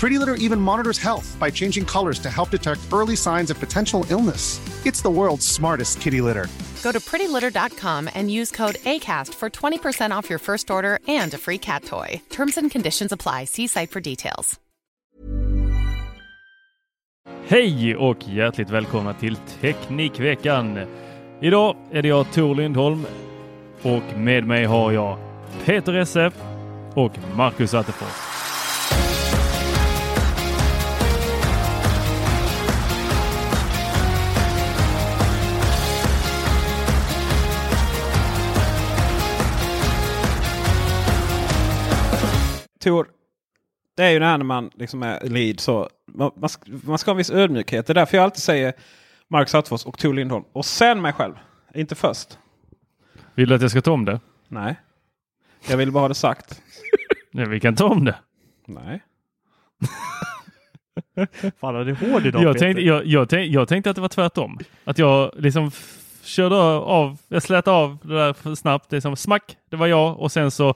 [0.00, 4.06] Pretty Litter even monitors health by changing colors to help detect early signs of potential
[4.08, 4.58] illness.
[4.86, 6.46] It's the world's smartest kitty litter.
[6.82, 11.38] Go to prettylitter.com and use code ACAST for 20% off your first order and a
[11.38, 12.22] free cat toy.
[12.30, 13.44] Terms and conditions apply.
[13.44, 14.60] See site for details.
[17.46, 20.78] Hej och hjärtligt välkomna till Teknikveckan.
[21.40, 23.06] Idag är det jag Tor Lindholm
[23.82, 25.18] och med mig har jag
[25.64, 26.30] Peter Esse
[26.94, 28.39] och Marcus Attefors.
[42.82, 43.08] Tor,
[43.96, 45.88] det är ju när man liksom är lead så.
[46.06, 47.86] Man, man, ska, man ska ha en viss ödmjukhet.
[47.86, 48.72] Det är därför jag alltid säger
[49.28, 50.44] Marcus Attefors och Tor Lindholm.
[50.52, 51.34] Och sen mig själv.
[51.74, 52.38] Inte först.
[53.34, 54.20] Vill du att jag ska ta om det?
[54.48, 54.80] Nej.
[55.68, 56.62] Jag vill bara ha det sagt.
[57.32, 58.16] Nej, vi kan ta om det.
[58.66, 59.02] Nej.
[61.60, 62.66] Fan, är det hård idag Jag Peter?
[62.66, 64.58] tänkte, jag, jag, tänkte, jag tänkte att det var tvärtom.
[64.84, 65.70] Att jag liksom
[66.22, 68.90] körde av, jag slet av det där snabbt.
[68.90, 70.74] Det är som smack, det var jag och sen så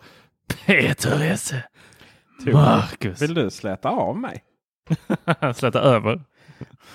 [0.67, 1.63] Peter Esse.
[2.45, 3.23] Tor, Marcus.
[3.23, 4.43] Vill du släta av mig?
[5.55, 6.21] Släta över.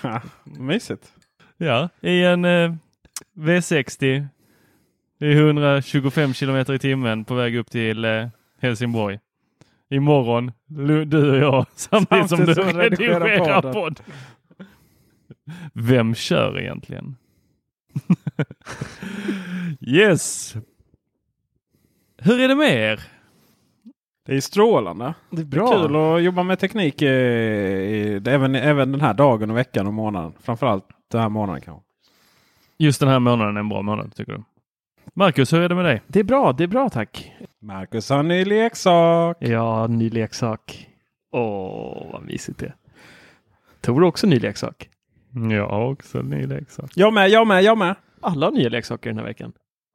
[0.02, 1.12] Ha, Mysigt.
[1.56, 2.74] Ja, i en eh,
[3.36, 4.26] V60.
[5.18, 8.28] Det är 125 kilometer i timmen på väg upp till eh,
[8.60, 9.18] Helsingborg.
[9.90, 10.52] Imorgon,
[11.06, 14.00] du och jag, samtidigt som du som redigerar redigerar podd.
[15.72, 17.16] Vem kör egentligen?
[19.80, 20.54] yes!
[22.18, 23.00] Hur är det med er?
[24.26, 25.14] Det är strålande.
[25.30, 25.82] Det är Det är bra.
[25.82, 29.94] kul att jobba med teknik eh, i, även, även den här dagen och veckan och
[29.94, 30.32] månaden.
[30.42, 31.82] Framförallt den här månaden kanske.
[32.78, 34.42] Just den här månaden är en bra månad tycker du?
[35.14, 36.02] Marcus, hur är det med dig?
[36.06, 37.32] Det är bra, det är bra tack.
[37.62, 39.36] Marcus har en ny leksak.
[39.40, 40.88] Ja, ny leksak.
[41.32, 42.72] Åh, vad mysigt det.
[43.80, 44.88] Tor också ny leksak.
[45.50, 46.90] Jag har också en ny leksak.
[46.94, 47.94] Jag med, jag med, jag med.
[48.20, 49.52] Alla har nya leksaker den här veckan.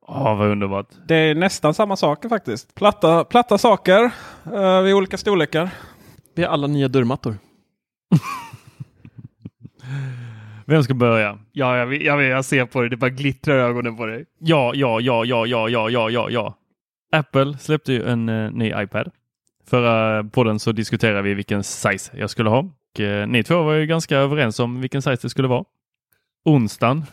[0.07, 0.87] Åh, vad underbart.
[1.07, 2.75] Det är nästan samma saker faktiskt.
[2.75, 4.11] Platta, platta saker
[4.53, 5.69] uh, i olika storlekar.
[6.35, 7.35] Vi har alla nya dörrmattor.
[10.65, 11.39] Vem ska börja?
[11.51, 12.89] Ja, jag, jag, jag ser på dig.
[12.89, 14.25] Det bara glittrar i ögonen på dig.
[14.39, 16.57] Ja, ja, ja, ja, ja, ja, ja, ja, ja.
[17.11, 19.11] Apple släppte ju en eh, ny iPad.
[19.67, 22.69] Förra podden så diskuterade vi vilken size jag skulle ha.
[22.93, 25.63] Och, eh, ni två var ju ganska överens om vilken size det skulle vara.
[26.45, 27.03] Onsdagen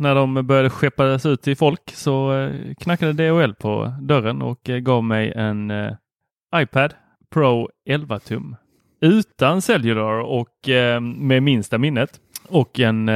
[0.00, 4.78] när de började skeppas ut till folk så eh, knackade DHL på dörren och eh,
[4.78, 5.92] gav mig en eh,
[6.54, 6.94] iPad
[7.30, 8.56] Pro 11 tum
[9.00, 10.68] utan cellular och
[11.02, 13.08] med minsta minnet och en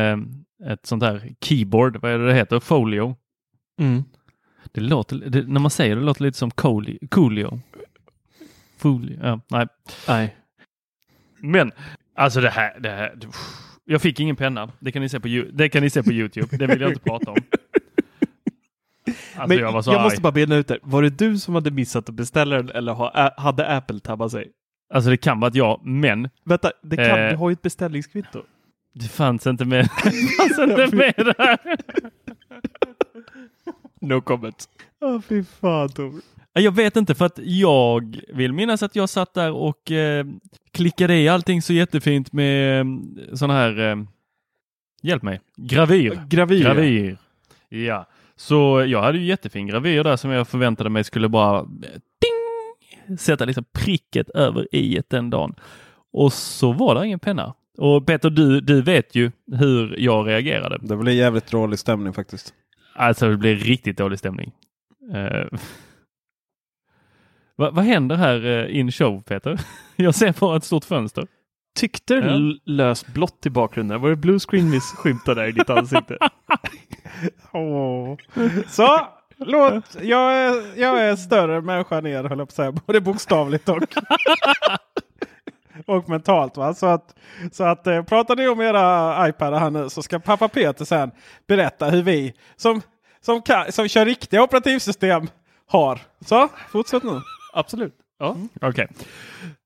[0.66, 2.60] ett sånt här keyboard, vad är det det heter?
[2.60, 3.16] Folio.
[3.80, 4.04] Mm.
[4.72, 7.60] Det låter, det, när man säger det låter lite som Coolio.
[8.78, 9.18] Folio.
[9.22, 9.66] Ja, nej.
[10.08, 10.36] Nej.
[11.38, 11.72] Men
[12.14, 13.18] alltså det här, det här.
[13.84, 14.70] Jag fick ingen penna.
[14.80, 16.56] Det kan ni se på, Ju- det kan ni se på Youtube.
[16.56, 17.36] Det vill jag inte prata om.
[19.36, 20.78] Alltså Men jag var så jag måste bara bena ut det.
[20.82, 24.50] Var det du som hade missat att beställa den eller ha, hade Apple tabbat sig?
[24.94, 27.30] Alltså det kan vara att jag, men Vänta, det kan, Eh.
[27.30, 28.42] du har ju ett beställningskvitto.
[28.94, 31.58] det fanns inte med, det fanns inte med där.
[34.00, 34.68] No comment.
[35.00, 36.12] Åh fy fan Tor.
[36.56, 40.26] Jag vet inte för att jag vill minnas att jag satt där och eh,
[40.70, 42.86] klickade i allting så jättefint med eh,
[43.34, 43.96] sån här, eh,
[45.02, 46.20] hjälp mig, gravyr.
[46.28, 46.62] Gravyr.
[46.62, 47.16] Gravyr.
[47.68, 48.06] Ja,
[48.36, 51.64] så jag hade ju jättefin gravyr där som jag förväntade mig skulle bara eh,
[52.20, 55.54] ding, sätta liksom pricket över i den dagen.
[56.12, 57.54] och så var det ingen penna.
[57.78, 60.78] Och Peter, du, du vet ju hur jag reagerade.
[60.82, 62.54] Det blir jävligt dålig stämning faktiskt.
[62.94, 64.52] Alltså det blir riktigt dålig stämning.
[67.62, 69.60] Uh, vad, händer här uh, in show Peter?
[69.96, 71.26] Jag ser bara ett stort fönster.
[71.78, 72.20] Tyckte Ja.
[72.22, 74.00] l- lös blått i bakgrunden?
[74.00, 76.18] Var det blue screen vi skymtade där i ditt ansikte?
[77.52, 78.16] Åh.
[78.68, 79.00] Så,
[79.36, 79.96] låt.
[80.02, 82.72] Jag är, jag är större människa än er höll jag på att säga.
[82.72, 83.78] Både bokstavligt och,
[85.86, 86.56] och mentalt.
[86.56, 86.74] Va?
[86.74, 87.14] Så att,
[87.52, 91.10] så att eh, pratar ni om era iPadar här nu så ska pappa Peter sen
[91.48, 92.80] berätta hur vi som,
[93.20, 95.28] som, kan, som kör riktiga operativsystem
[95.66, 96.00] har.
[96.26, 97.20] Så, fortsätt nu.
[97.54, 97.94] Absolut.
[98.18, 98.88] Ja, okej.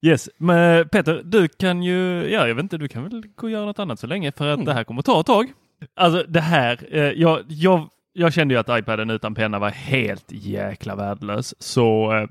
[0.03, 3.51] Yes, men Peter, du kan ju, ja jag vet inte, du kan väl gå och
[3.51, 5.53] göra något annat så länge för att det här kommer ta ett tag.
[5.95, 10.33] Alltså det här, eh, jag, jag, jag kände ju att iPaden utan penna var helt
[10.33, 11.55] jäkla värdelös.
[11.63, 12.29] Så eh,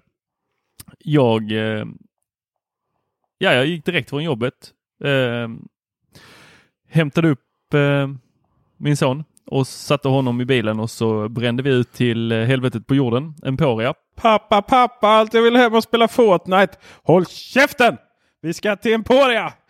[0.99, 1.85] jag, eh,
[3.37, 5.49] ja jag gick direkt från jobbet, eh,
[6.89, 8.07] hämtade upp eh,
[8.77, 12.87] min son och satte honom i bilen och så brände vi ut till eh, helvetet
[12.87, 13.93] på jorden, Emporia.
[14.15, 16.77] Pappa, pappa, allt jag vill hem och spela Fortnite.
[17.03, 17.97] Håll käften!
[18.41, 19.53] Vi ska till Emporia!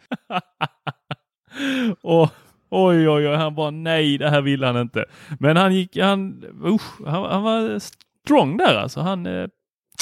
[2.01, 2.29] Och
[2.69, 5.05] oj, oj, oj, han bara nej, det här vill han inte.
[5.39, 7.79] Men han gick, han, usch, han, han var
[8.23, 8.99] strong där alltså.
[8.99, 9.47] Han, eh,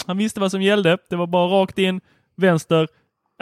[0.06, 0.98] han visste vad som gällde.
[1.10, 2.01] Det var bara rakt in,
[2.38, 2.88] vänster,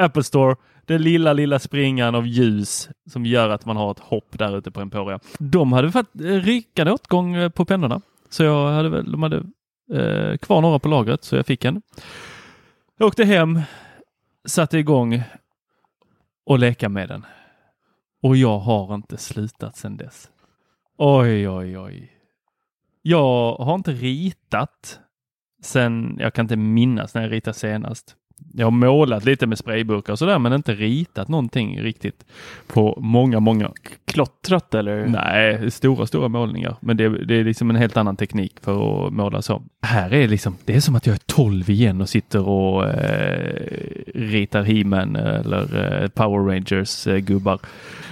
[0.01, 0.56] Apple Store.
[0.85, 4.71] Den lilla, lilla springan av ljus som gör att man har ett hopp där ute
[4.71, 5.19] på Emporia.
[5.39, 8.01] De hade fått eh, rykande åtgång eh, på pennorna.
[8.30, 9.38] Så jag hade väl, de hade
[9.94, 11.81] eh, kvar några på lagret så jag fick en.
[12.97, 13.62] Jag åkte hem,
[14.45, 15.24] satte igång
[16.45, 17.25] och leka med den.
[18.21, 20.29] Och jag har inte slutat sedan dess.
[20.97, 22.12] Oj, oj, oj.
[23.01, 25.00] Jag har inte ritat
[25.62, 28.15] sen, jag kan inte minnas när jag ritade senast.
[28.56, 32.25] Jag har målat lite med sprayburkar och sådär, men inte ritat någonting riktigt
[32.68, 33.71] på många, många.
[34.06, 35.07] Klottrat eller?
[35.07, 36.75] Nej, stora, stora målningar.
[36.80, 39.63] Men det, det är liksom en helt annan teknik för att måla så.
[39.81, 43.68] Här är liksom, det är som att jag är 12 igen och sitter och eh,
[44.15, 47.59] ritar He-Man eller eh, Power Rangers eh, gubbar.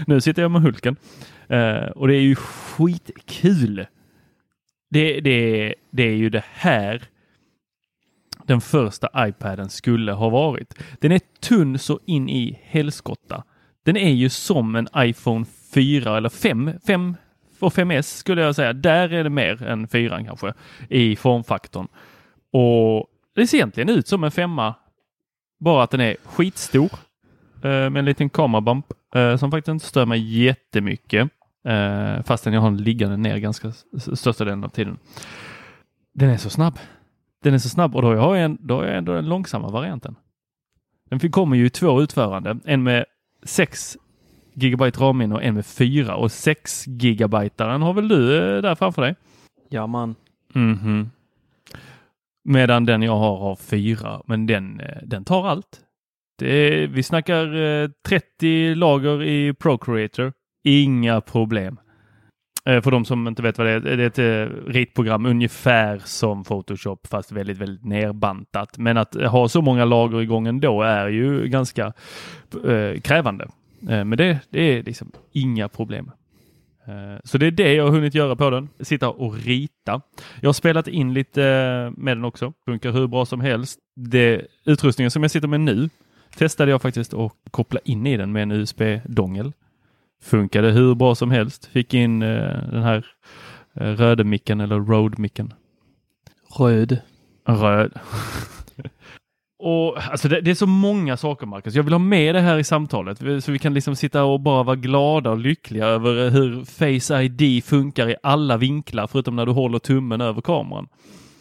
[0.07, 0.95] Nu sitter jag med Hulken
[1.47, 3.85] eh, och det är ju skitkul.
[4.89, 7.01] Det, det, det är ju det här
[8.47, 10.73] den första iPaden skulle ha varit.
[10.99, 13.43] Den är tunn så in i helskotta.
[13.83, 17.15] Den är ju som en iPhone 4 eller 5, 5
[17.59, 18.73] och 5S skulle jag säga.
[18.73, 20.53] Där är det mer än 4 kanske
[20.89, 21.87] i formfaktorn.
[22.51, 24.75] Och det ser egentligen ut som en femma.
[25.59, 26.89] Bara att den är skitstor
[27.63, 28.85] eh, med en liten kamerabump
[29.15, 31.29] eh, som faktiskt inte stör mig jättemycket.
[31.65, 33.71] Eh, fastän jag har den liggande ner ganska
[34.15, 34.97] största delen av tiden.
[36.13, 36.79] Den är så snabb.
[37.43, 39.69] Den är så snabb och då har jag, en, då har jag ändå den långsamma
[39.69, 40.15] varianten.
[41.09, 42.57] Den kommer ju i två utförande.
[42.65, 43.05] En med
[43.43, 43.97] 6
[44.53, 49.01] gigabyte ramminne och en med 4 och 6 gigabytaren har väl du eh, där framför
[49.01, 49.15] dig?
[49.69, 50.15] Ja man.
[50.53, 51.09] Mhm.
[52.43, 55.81] Medan den jag har har 4, men den, eh, den tar allt.
[56.37, 60.33] Det är, vi snackar eh, 30 lager i Procreator.
[60.63, 61.77] Inga problem.
[62.65, 66.01] Eh, för de som inte vet vad det är, det är ett eh, ritprogram ungefär
[66.05, 68.77] som Photoshop fast väldigt, väldigt nerbantat.
[68.77, 71.93] Men att ha så många lager igång ändå är ju ganska
[72.65, 73.43] eh, krävande.
[73.89, 76.11] Eh, Men det, det är liksom inga problem.
[76.87, 78.69] Eh, Så det är det jag har hunnit göra på den.
[78.79, 80.01] Sitta och rita.
[80.41, 82.53] Jag har spelat in lite eh, med den också.
[82.65, 83.79] Funkar hur bra som helst.
[83.95, 85.89] Det, utrustningen som jag sitter med nu
[86.37, 89.53] testade jag faktiskt att koppla in i den med en USB-dongel.
[90.23, 91.65] Funkade hur bra som helst.
[91.65, 92.29] Fick in eh,
[92.71, 93.05] den här
[93.73, 95.53] eh, röde-micken eller Rode-micken.
[96.57, 96.97] Röd.
[97.47, 97.93] Röd.
[99.63, 101.75] och, alltså det, det är så många saker Marcus.
[101.75, 104.39] Jag vill ha med det här i samtalet Vi- så vi kan liksom sitta och
[104.39, 109.45] bara vara glada och lyckliga över hur Face ID funkar i alla vinklar förutom när
[109.45, 110.87] du håller tummen över kameran.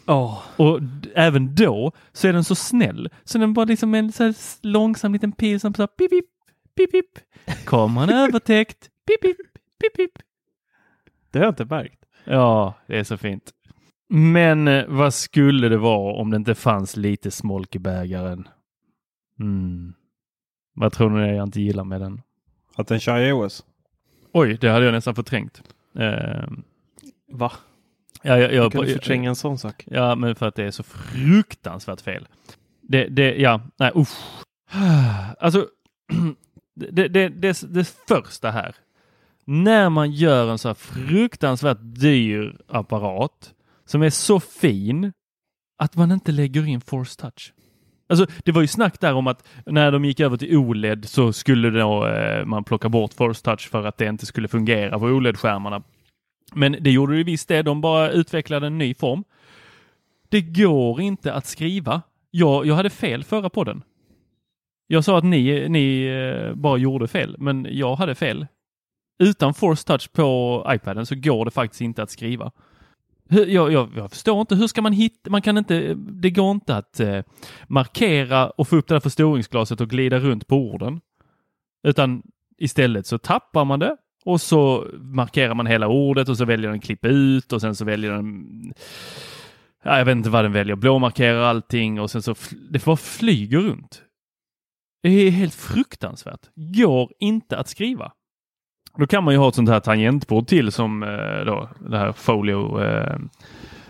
[0.05, 0.43] Ja.
[0.57, 0.79] Och
[1.15, 3.09] även då så är den så snäll.
[3.23, 6.25] Så den bara liksom en så långsam liten pil som så här pip, pip,
[6.77, 7.05] pip, pip.
[7.65, 8.89] Kameran är övertäckt.
[9.07, 9.37] Pip, pip,
[9.81, 10.23] pip, pip.
[11.31, 12.05] Det har jag inte märkt.
[12.23, 13.51] Ja, det är så fint.
[14.09, 18.47] Men eh, vad skulle det vara om det inte fanns lite smolk i bägaren?
[19.39, 19.93] Mm.
[20.73, 22.21] Vad tror ni jag inte gillar med den?
[22.75, 23.65] Att den kör iOS.
[24.33, 25.61] Oj, det hade jag nästan förträngt.
[25.99, 26.47] Eh,
[27.31, 27.51] Va?
[28.21, 29.83] ja, jag, Hur jag, kan du förtränga en sån sak?
[29.87, 32.27] Ja, men för att det är så fruktansvärt fel.
[32.81, 34.17] Det, det, ja, nej, usch.
[35.39, 35.67] Alltså,
[36.91, 38.75] det, det, det, det första här.
[39.45, 43.53] När man gör en så här fruktansvärt dyr apparat
[43.85, 45.13] som är så fin
[45.77, 47.53] att man inte lägger in force touch.
[48.11, 51.33] Alltså, det var ju snack där om att när de gick över till OLED så
[51.33, 55.05] skulle då, eh, man plocka bort Force Touch för att det inte skulle fungera på
[55.05, 55.83] OLED-skärmarna.
[56.53, 57.61] Men det gjorde det visst det.
[57.61, 59.23] De bara utvecklade en ny form.
[60.29, 62.01] Det går inte att skriva.
[62.31, 63.83] Jag, jag hade fel förra podden.
[64.91, 68.47] Jag sa att ni, ni eh, bara gjorde fel, men jag hade fel.
[69.19, 72.51] Utan Force Touch på iPaden så går det faktiskt inte att skriva.
[73.29, 76.75] Jag, jag, jag, förstår inte, hur ska man hitta, man kan inte, det går inte
[76.75, 77.19] att eh,
[77.67, 81.01] markera och få upp det där förstoringsglaset och glida runt på orden.
[81.83, 82.23] Utan
[82.57, 86.81] istället så tappar man det och så markerar man hela ordet och så väljer den
[86.81, 88.45] klippa ut och sen så väljer den
[89.83, 92.35] jag vet inte vad den väljer, blåmarkerar allting och sen så
[92.69, 94.03] det bara flyger runt.
[95.01, 96.49] Det är helt fruktansvärt.
[96.55, 98.11] Går inte att skriva.
[98.97, 102.11] Då kan man ju ha ett sånt här tangentbord till som eh, då det här
[102.11, 103.17] folio eh,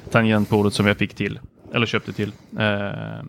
[0.10, 1.40] tangentbordet som jag fick till
[1.74, 2.34] eller köpte till.
[2.60, 3.24] Eh,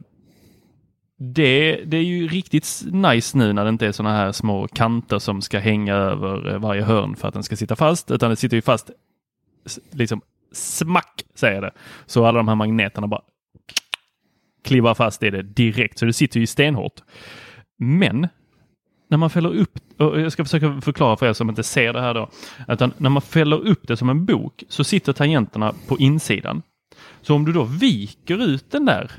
[1.18, 5.18] det, det är ju riktigt nice nu när det inte är såna här små kanter
[5.18, 8.36] som ska hänga över eh, varje hörn för att den ska sitta fast utan det
[8.36, 8.90] sitter ju fast
[9.90, 10.20] liksom
[10.52, 11.70] smack säger det.
[12.06, 13.22] Så alla de här magneterna bara
[14.64, 17.02] klivar fast i det direkt så det sitter ju stenhårt.
[17.78, 18.28] Men
[19.08, 22.00] när man fäller upp, och jag ska försöka förklara för er som inte ser det
[22.00, 22.30] här då,
[22.68, 26.62] utan när man fäller upp det som en bok så sitter tangenterna på insidan.
[27.22, 29.10] Så om du då viker ut den där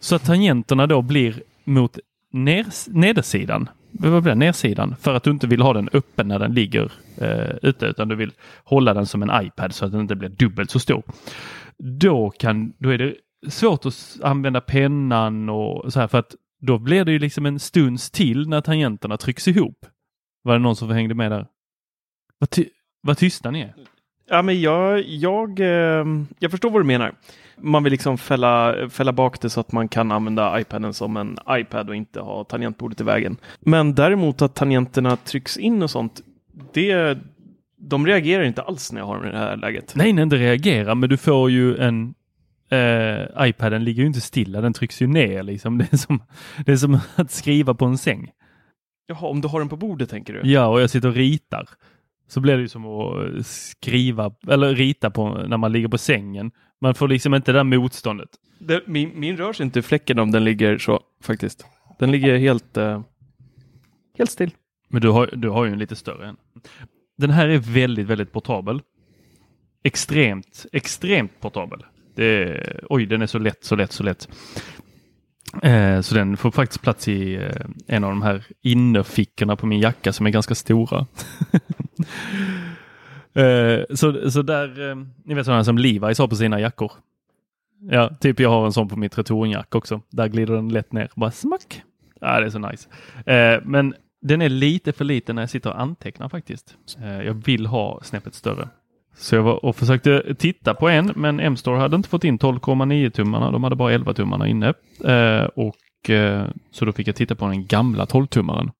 [0.00, 1.98] så att tangenterna då blir mot
[2.32, 6.38] ner, nedersidan, vad blir det, nersidan, för att du inte vill ha den öppen när
[6.38, 8.32] den ligger eh, ute utan du vill
[8.64, 11.02] hålla den som en iPad så att den inte blir dubbelt så stor.
[11.78, 13.14] Då, kan, då är det
[13.48, 17.58] svårt att använda pennan och så här för att då blir det ju liksom en
[17.58, 19.86] stunds till när tangenterna trycks ihop.
[20.42, 21.46] Var det någon som hängde med där?
[22.38, 22.64] Vad, ty
[23.00, 23.74] vad tysta ni är.
[24.28, 26.06] Ja, men jag, jag, eh,
[26.38, 27.14] jag förstår vad du menar.
[27.56, 31.38] Man vill liksom fälla, fälla bak det så att man kan använda iPaden som en
[31.50, 33.36] iPad och inte ha tangentbordet i vägen.
[33.60, 36.20] Men däremot att tangenterna trycks in och sånt,
[36.72, 37.18] det,
[37.76, 39.92] de reagerar inte alls när jag har dem i det här läget.
[39.96, 42.14] Nej, nej, inte reagerar, men du får ju en
[42.70, 45.78] eh, iPaden ligger ju inte stilla, den trycks ju ner liksom.
[45.78, 46.22] Det är, som,
[46.66, 48.30] det är som att skriva på en säng.
[49.06, 50.50] Jaha, om du har den på bordet tänker du?
[50.50, 51.68] Ja, och jag sitter och ritar.
[52.28, 56.50] Så blir det ju som att skriva eller rita på när man ligger på sängen.
[56.80, 58.28] Man får liksom inte det där motståndet.
[58.58, 61.66] Det, min, min rör sig inte fläcken om den ligger så faktiskt.
[61.98, 63.02] Den ligger helt, eh,
[64.18, 64.50] helt still.
[64.88, 66.36] Men du har, du har ju en lite större än.
[67.16, 68.82] Den här är väldigt, väldigt portabel.
[69.82, 71.84] Extremt, extremt portabel.
[72.18, 74.28] Det, oj, den är så lätt, så lätt, så lätt.
[75.62, 79.80] Eh, så den får faktiskt plats i eh, en av de här innerfickorna på min
[79.80, 80.98] jacka som är ganska stora.
[83.34, 86.92] eh, så, så där, eh, ni vet sådana som Levi's har på sina jackor.
[87.90, 90.00] Ja, typ jag har en sån på mitt returjack också.
[90.10, 91.10] Där glider den lätt ner.
[91.14, 91.82] Bara smack!
[92.20, 92.88] Ja, det är så nice.
[93.32, 96.76] Eh, men den är lite för liten när jag sitter och antecknar faktiskt.
[97.02, 98.68] Eh, jag vill ha snäppet större.
[99.18, 103.10] Så jag var och försökte titta på en, men M-store hade inte fått in 12,9
[103.10, 103.50] tummarna.
[103.50, 104.74] De hade bara 11 tummarna inne.
[105.04, 108.70] Eh, och, eh, så då fick jag titta på den gamla 12-tummaren.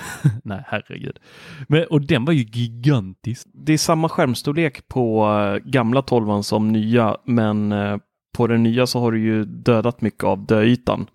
[0.44, 1.18] Nej, herregud.
[1.68, 3.48] Men, och den var ju gigantisk.
[3.52, 7.98] Det är samma skärmstorlek på uh, gamla 12 som nya, men uh,
[8.36, 11.06] på den nya så har du ju dödat mycket av döytan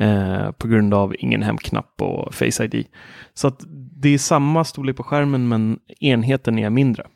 [0.00, 2.86] uh, på grund av ingen hemknapp och Face ID.
[3.34, 3.64] Så att
[4.02, 7.06] det är samma storlek på skärmen, men enheten är mindre.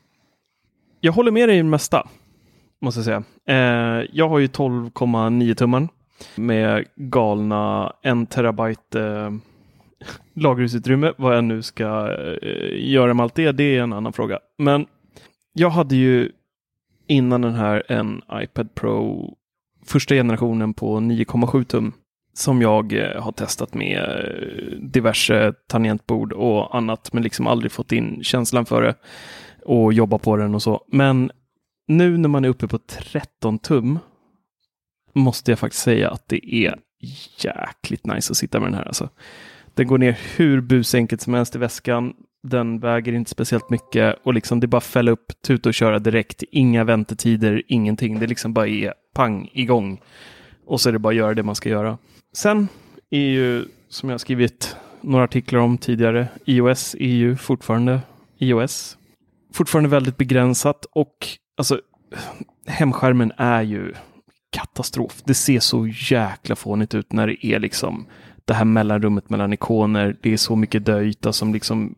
[1.05, 2.07] Jag håller med dig i det mesta,
[2.81, 3.23] måste jag säga.
[3.47, 5.89] Eh, jag har ju 12,9 tummen
[6.35, 9.31] med galna 1 terabyte eh,
[10.33, 11.13] lagringsutrymme.
[11.17, 14.39] Vad jag nu ska eh, göra med allt det, det är en annan fråga.
[14.57, 14.85] Men
[15.53, 16.31] jag hade ju
[17.07, 19.29] innan den här en iPad Pro
[19.85, 21.93] första generationen på 9,7 tum
[22.33, 27.91] som jag eh, har testat med eh, diverse tangentbord och annat, men liksom aldrig fått
[27.91, 28.95] in känslan för det
[29.65, 30.85] och jobba på den och så.
[30.87, 31.31] Men
[31.87, 33.99] nu när man är uppe på 13 tum
[35.13, 36.75] måste jag faktiskt säga att det är
[37.37, 38.85] jäkligt nice att sitta med den här.
[38.85, 39.09] Alltså.
[39.73, 42.13] Den går ner hur busenkelt som helst i väskan.
[42.47, 45.99] Den väger inte speciellt mycket och liksom det är bara fälla upp, tuta och köra
[45.99, 46.43] direkt.
[46.51, 48.19] Inga väntetider, ingenting.
[48.19, 50.01] Det liksom bara är pang igång.
[50.65, 51.97] Och så är det bara att göra det man ska göra.
[52.33, 52.67] Sen
[53.09, 57.99] är ju, som jag skrivit några artiklar om tidigare, iOS är ju fortfarande
[58.37, 58.97] iOS
[59.53, 61.81] fortfarande väldigt begränsat och alltså
[62.67, 63.93] hemskärmen är ju
[64.49, 65.21] katastrof.
[65.25, 68.05] Det ser så jäkla fånigt ut när det är liksom
[68.45, 70.17] det här mellanrummet mellan ikoner.
[70.21, 71.95] Det är så mycket döyta som liksom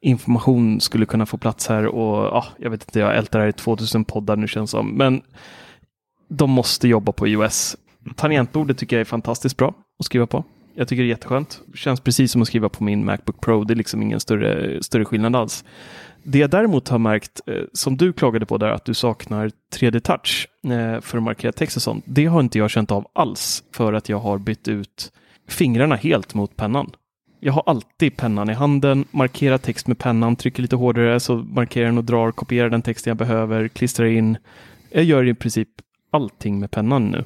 [0.00, 3.52] information skulle kunna få plats här och ja, jag vet inte, jag ältar här i
[3.52, 5.22] 2000 poddar nu känns som, men
[6.28, 7.76] de måste jobba på iOS.
[8.16, 10.44] Tangentbordet tycker jag är fantastiskt bra att skriva på.
[10.74, 11.60] Jag tycker det är jätteskönt.
[11.74, 13.64] Känns precis som att skriva på min Macbook Pro.
[13.64, 15.64] Det är liksom ingen större, större skillnad alls.
[16.22, 20.48] Det jag däremot har märkt, eh, som du klagade på där, att du saknar 3D-touch
[20.64, 22.04] eh, för att markera text och sånt.
[22.06, 25.12] Det har inte jag känt av alls för att jag har bytt ut
[25.48, 26.90] fingrarna helt mot pennan.
[27.40, 31.86] Jag har alltid pennan i handen, markerar text med pennan, trycker lite hårdare så markerar
[31.86, 34.38] den och drar, kopierar den texten jag behöver, klistrar in.
[34.90, 35.68] Jag gör i princip
[36.10, 37.24] allting med pennan nu.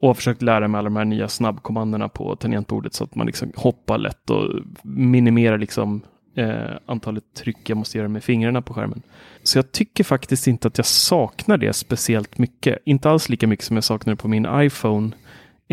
[0.00, 3.26] Och har försökt lära mig alla de här nya snabbkommandona på tangentbordet så att man
[3.26, 6.02] liksom hoppar lätt och minimerar liksom
[6.36, 9.02] eh, antalet tryck jag måste göra med fingrarna på skärmen.
[9.42, 12.78] Så jag tycker faktiskt inte att jag saknar det speciellt mycket.
[12.84, 15.10] Inte alls lika mycket som jag saknar det på min iPhone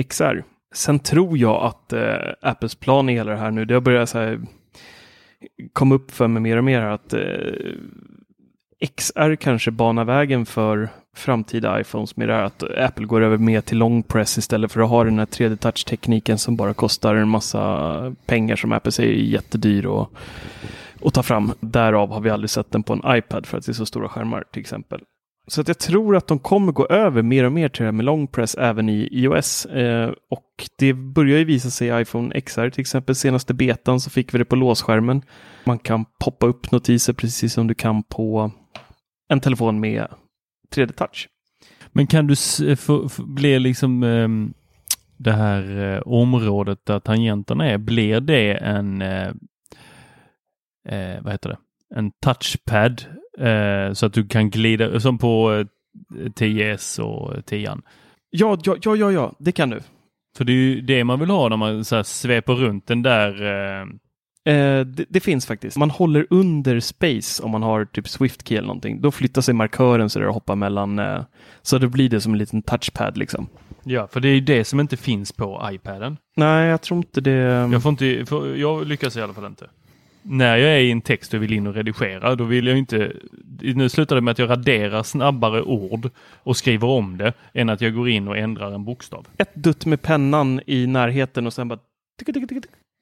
[0.09, 0.43] XR.
[0.73, 4.09] Sen tror jag att eh, Apples plan i hela det här nu, det har börjat
[4.09, 4.41] så här,
[5.73, 7.19] komma upp för mig mer och mer att eh,
[8.87, 13.61] XR kanske banar vägen för framtida iPhones med det här att Apple går över mer
[13.61, 17.29] till long press istället för att ha den här 3D touch-tekniken som bara kostar en
[17.29, 20.09] massa pengar som Apple säger är jättedyr att,
[21.05, 21.51] att ta fram.
[21.59, 24.09] Därav har vi aldrig sett den på en iPad för att det är så stora
[24.09, 25.01] skärmar till exempel.
[25.47, 27.91] Så att jag tror att de kommer gå över mer och mer till det här
[27.91, 29.65] med long press även i iOS.
[29.65, 30.45] Eh, och
[30.79, 33.15] det börjar ju visa sig i iPhone XR till exempel.
[33.15, 35.21] Senaste betan så fick vi det på låsskärmen.
[35.65, 38.51] Man kan poppa upp notiser precis som du kan på
[39.33, 40.07] en telefon med
[40.75, 41.27] 3D touch.
[41.91, 42.35] Men kan du
[42.75, 44.53] få, bli liksom um,
[45.17, 49.27] det här uh, området där tangenterna är, blir det en uh,
[50.91, 51.57] uh, vad heter det?
[51.95, 53.05] En touchpad
[53.93, 55.65] så att du kan glida som på
[56.13, 57.77] 10S och 10
[58.29, 59.79] Ja, ja, ja, ja, ja, det kan du.
[60.37, 63.41] För det är ju det man vill ha när man så sveper runt den där
[64.45, 65.77] Eh, det, det, finns faktiskt.
[65.77, 69.01] Man håller under space om man har typ Swift key eller någonting.
[69.01, 70.99] Då flyttar sig markören så det hoppar mellan.
[70.99, 71.21] Eh,
[71.61, 73.47] så det blir det som en liten touchpad liksom.
[73.83, 76.17] Ja, för det är ju det som inte finns på iPaden.
[76.35, 77.31] Nej, jag tror inte det.
[77.71, 79.69] Jag, får inte, för jag lyckas i alla fall inte.
[80.21, 83.11] När jag är i en text och vill in och redigera, då vill jag inte...
[83.59, 87.81] Nu slutar det med att jag raderar snabbare ord och skriver om det än att
[87.81, 89.27] jag går in och ändrar en bokstav.
[89.37, 91.79] Ett dutt med pennan i närheten och sen bara...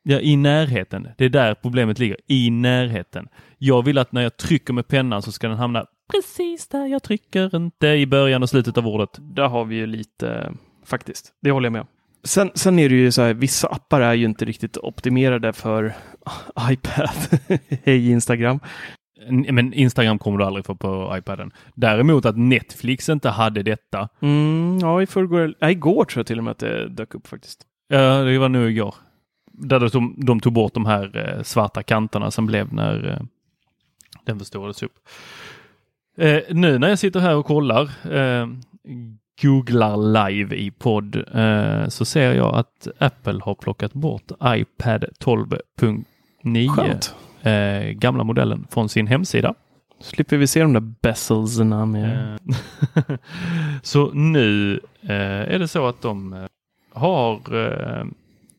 [0.03, 1.07] Ja, i närheten.
[1.17, 2.17] Det är där problemet ligger.
[2.27, 3.27] I närheten.
[3.57, 7.03] Jag vill att när jag trycker med pennan så ska den hamna precis där jag
[7.03, 9.09] trycker, inte i början och slutet av ordet.
[9.19, 10.53] Där har vi ju lite
[10.85, 11.33] faktiskt.
[11.41, 11.87] Det håller jag med om.
[12.23, 15.93] Sen, sen är det ju så här, vissa appar är ju inte riktigt optimerade för
[16.69, 17.09] iPad.
[17.83, 18.59] Hej Instagram.
[19.29, 21.51] Men Instagram kommer du aldrig få på iPaden.
[21.75, 24.09] Däremot att Netflix inte hade detta.
[24.21, 27.27] Mm, ja, i förrgår, nej, igår tror jag till och med att det dök upp
[27.27, 27.61] faktiskt.
[27.87, 28.95] Ja, det var nu igår
[29.67, 33.19] där de, de tog bort de här eh, svarta kanterna som blev när eh,
[34.25, 34.93] den förstorades upp.
[36.17, 37.83] Eh, nu när jag sitter här och kollar,
[38.15, 38.47] eh,
[39.41, 47.13] googlar live i podd, eh, så ser jag att Apple har plockat bort iPad 12.9,
[47.41, 49.53] eh, gamla modellen, från sin hemsida.
[49.99, 52.39] Slipper vi se de där bezelserna med.
[53.83, 56.47] så nu är det så att de
[56.93, 57.39] har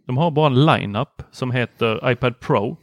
[0.06, 2.76] de har bara en lineup som heter iPad Pro,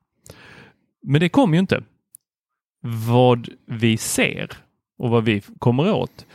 [1.04, 1.84] Men det kom ju inte.
[3.08, 4.52] Vad vi ser
[4.98, 6.26] och vad vi kommer åt.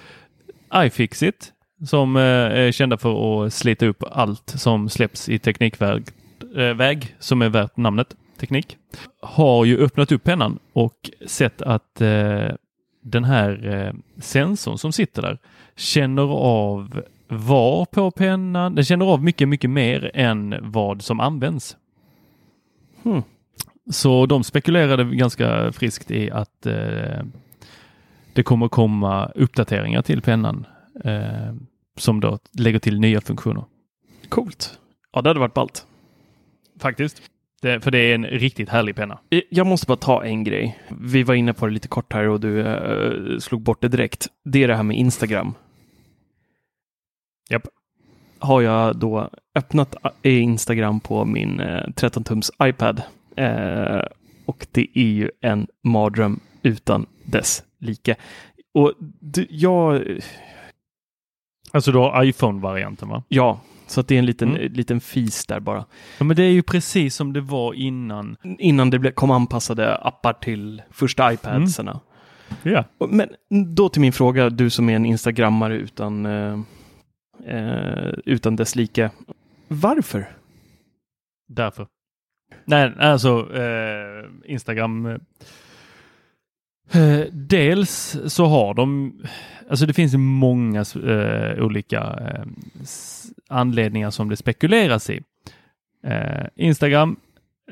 [0.74, 1.52] iFixit
[1.86, 6.04] som eh, är kända för att slita upp allt som släpps i teknikväg
[6.56, 8.76] eh, väg, som är värt namnet teknik.
[9.20, 12.48] Har ju öppnat upp pennan och sett att eh,
[13.02, 15.38] den här eh, sensorn som sitter där
[15.76, 18.74] känner av var på pennan.
[18.74, 21.76] Den känner av mycket, mycket mer än vad som används.
[23.02, 23.22] Hmm.
[23.90, 27.22] Så de spekulerade ganska friskt i att eh,
[28.32, 30.66] det kommer komma uppdateringar till pennan
[31.04, 31.54] eh,
[31.96, 33.64] som då lägger till nya funktioner.
[34.28, 34.78] Coolt.
[35.12, 35.86] Ja, det hade varit ballt.
[36.80, 37.22] Faktiskt.
[37.62, 39.18] Det, för det är en riktigt härlig penna.
[39.48, 40.78] Jag måste bara ta en grej.
[41.00, 44.26] Vi var inne på det lite kort här och du eh, slog bort det direkt.
[44.44, 45.54] Det är det här med Instagram.
[47.50, 47.62] Japp.
[48.38, 53.02] Har jag då öppnat eh, Instagram på min eh, 13-tums iPad.
[53.36, 54.02] Eh,
[54.46, 58.16] och det är ju en mardröm utan dess like.
[58.74, 60.02] Och du, jag,
[61.72, 63.22] Alltså du har iPhone-varianten va?
[63.28, 64.72] ja, så att det är en liten, Mm.
[64.72, 65.84] liten fis där bara.
[66.18, 68.36] Ja, men det är ju precis som det var innan.
[68.58, 72.00] Innan det kom anpassade appar till första iPadsarna.
[72.62, 72.84] Ja.
[72.98, 73.28] Och- Men
[73.74, 76.60] då till min fråga, du som är en instagrammare utan, eh,
[77.46, 79.10] eh, utan dess like.
[79.68, 80.26] Varför?
[81.48, 81.86] Därför.
[82.64, 85.06] Nej, alltså eh, Instagram.
[85.06, 85.16] Eh,
[86.92, 89.14] eh dels så har de,
[89.70, 92.44] alltså det finns många eh, olika eh,
[93.48, 95.22] anledningar som det spekuleras i.
[96.04, 97.16] Eh, Instagram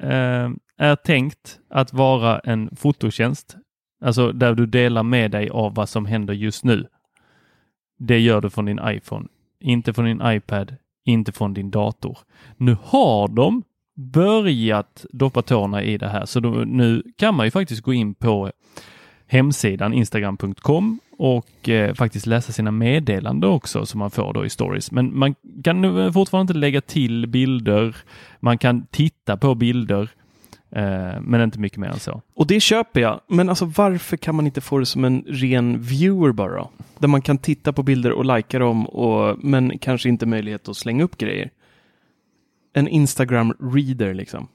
[0.00, 3.56] eh, är tänkt att vara en fototjänst,
[4.00, 6.86] alltså där du delar med dig av vad som händer just nu.
[7.98, 9.28] Det gör du från din iPhone,
[9.60, 12.18] inte från din iPad, inte från din dator.
[12.56, 13.62] Nu har de
[13.96, 18.14] börjat doppa tårna i det här, så då, nu kan man ju faktiskt gå in
[18.14, 18.52] på
[19.26, 24.92] hemsidan instagram.com och eh, faktiskt läsa sina meddelanden också som man får då i stories.
[24.92, 27.96] Men man kan nu fortfarande inte lägga till bilder.
[28.40, 30.10] Man kan titta på bilder,
[31.20, 32.22] men inte mycket mer än så.
[32.34, 35.80] Och det köper jag, men alltså varför kan man inte få det som en ren
[35.80, 36.68] viewer bara?
[36.98, 40.76] Där man kan titta på bilder och likea dem, och, men kanske inte möjlighet att
[40.76, 41.50] slänga upp grejer.
[42.72, 44.48] En Instagram-reader liksom.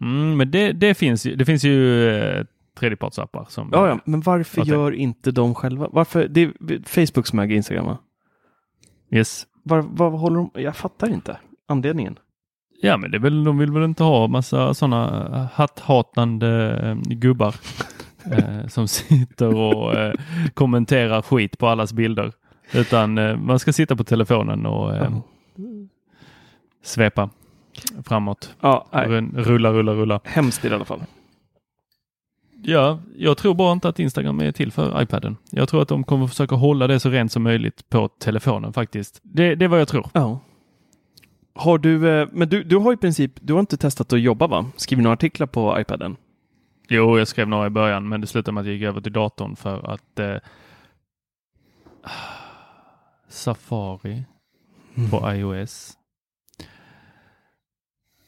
[0.00, 2.44] Mm, men det, det finns ju, det finns ju eh,
[2.78, 5.88] tredjepartsappar som Ja, ja, men varför gör inte de själva?
[5.92, 6.28] Varför?
[6.28, 6.52] Det är
[6.88, 7.98] Facebook som äger Instagram, va?
[9.10, 9.46] Yes.
[9.62, 10.50] Var, vad håller de?
[10.54, 11.36] Jag fattar inte
[11.68, 12.18] anledningen.
[12.84, 17.54] Ja, men det väl, de vill väl inte ha massa sådana hatthatande eh, gubbar
[18.32, 20.14] eh, som sitter och eh,
[20.54, 22.32] kommenterar skit på allas bilder.
[22.72, 25.18] Utan eh, man ska sitta på telefonen och eh,
[26.82, 27.30] svepa
[28.04, 28.54] framåt.
[28.60, 28.86] Ja,
[29.34, 30.20] Rulla, rulla, rulla.
[30.24, 31.00] Hemskt i alla fall.
[32.64, 35.36] Ja, jag tror bara inte att Instagram är till för iPaden.
[35.50, 39.20] Jag tror att de kommer försöka hålla det så rent som möjligt på telefonen faktiskt.
[39.22, 40.06] Det, det är vad jag tror.
[40.12, 40.40] Ja.
[41.54, 44.46] Har du, eh, men du, du har i princip, du har inte testat att jobba
[44.46, 44.70] va?
[44.76, 46.16] Skrivit några artiklar på iPaden?
[46.88, 49.12] Jo, jag skrev några i början, men det slutade med att jag gick över till
[49.12, 50.36] datorn för att eh,
[53.28, 54.24] Safari
[55.10, 55.98] på iOS.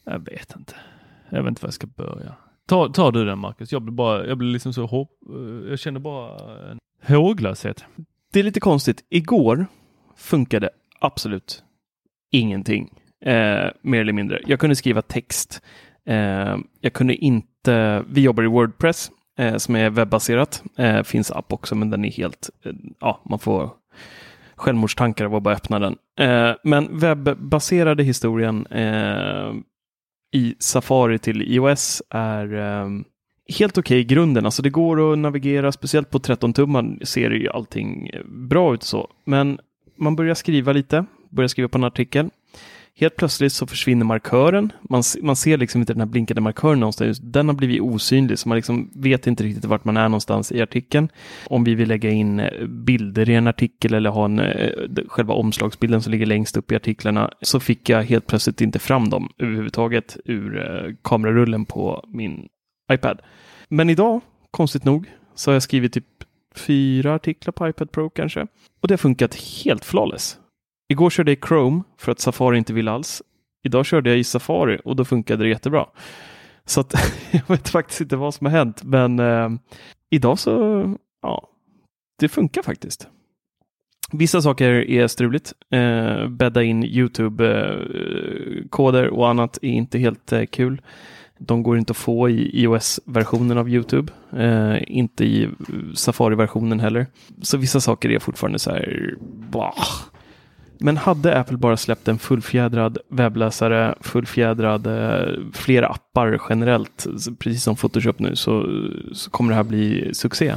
[0.03, 0.75] Jag vet inte.
[1.29, 2.35] Jag vet inte var jag ska börja.
[2.67, 3.71] Ta, ta du den Marcus.
[3.71, 7.85] Jag blir bara, jag blir liksom så hopp, eh, jag känner bara en håglöshet.
[8.33, 9.05] Det är lite konstigt.
[9.09, 9.65] Igår
[10.15, 11.63] funkade absolut
[12.31, 12.93] ingenting.
[13.25, 14.41] Eh, mer eller mindre.
[14.45, 15.61] Jag kunde skriva text.
[16.07, 20.63] Eh, jag kunde inte, vi jobbar i Wordpress eh, som är webbaserat.
[20.77, 23.69] Eh, finns app också men den är helt, eh, ja man får
[24.55, 25.95] självmordstankar av att bara öppna den.
[26.19, 29.53] Eh, men webbaserade historien eh,
[30.33, 32.89] i Safari till iOS är eh,
[33.57, 34.45] helt okej i grunden.
[34.45, 39.09] Alltså det går att navigera, speciellt på 13 tummar ser ju allting bra ut så.
[39.25, 39.59] Men
[39.97, 42.29] man börjar skriva lite, börjar skriva på en artikel.
[42.97, 44.71] Helt plötsligt så försvinner markören.
[44.81, 47.19] Man, man ser liksom inte den här blinkande markören någonstans.
[47.19, 50.61] Den har blivit osynlig, så man liksom vet inte riktigt vart man är någonstans i
[50.61, 51.09] artikeln.
[51.45, 54.71] Om vi vill lägga in eh, bilder i en artikel eller ha en, eh,
[55.07, 59.09] själva omslagsbilden som ligger längst upp i artiklarna, så fick jag helt plötsligt inte fram
[59.09, 62.47] dem överhuvudtaget ur eh, kamerarullen på min
[62.93, 63.21] iPad.
[63.69, 66.05] Men idag, konstigt nog, så har jag skrivit typ
[66.55, 68.47] fyra artiklar på iPad Pro kanske.
[68.81, 70.37] Och det har funkat helt flawless.
[70.87, 73.21] Igår körde jag i Chrome för att Safari inte vill alls.
[73.63, 75.85] Idag körde jag i Safari och då funkade det jättebra.
[76.65, 76.93] Så att
[77.31, 79.49] jag vet faktiskt inte vad som har hänt, men eh,
[80.09, 81.47] idag så, ja,
[82.19, 83.07] det funkar faktiskt.
[84.11, 85.53] Vissa saker är struligt.
[85.71, 90.81] Eh, bädda in YouTube-koder och annat är inte helt eh, kul.
[91.37, 94.13] De går inte att få i iOS-versionen av YouTube.
[94.37, 95.49] Eh, inte i
[95.95, 97.07] Safari-versionen heller.
[97.41, 99.15] Så vissa saker är fortfarande så här,
[99.51, 99.73] bah.
[100.79, 107.07] Men hade Apple bara släppt en fullfjädrad webbläsare, fullfjädrad eh, fler appar generellt,
[107.39, 108.67] precis som Photoshop nu, så,
[109.13, 110.55] så kommer det här bli succé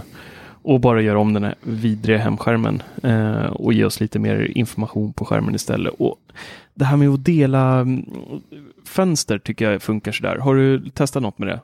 [0.63, 5.13] och bara göra om den här vidriga hemskärmen eh, och ge oss lite mer information
[5.13, 5.95] på skärmen istället.
[5.99, 6.17] Och
[6.75, 8.05] det här med att dela mm,
[8.87, 10.37] fönster tycker jag funkar sådär.
[10.37, 11.61] Har du testat något med det?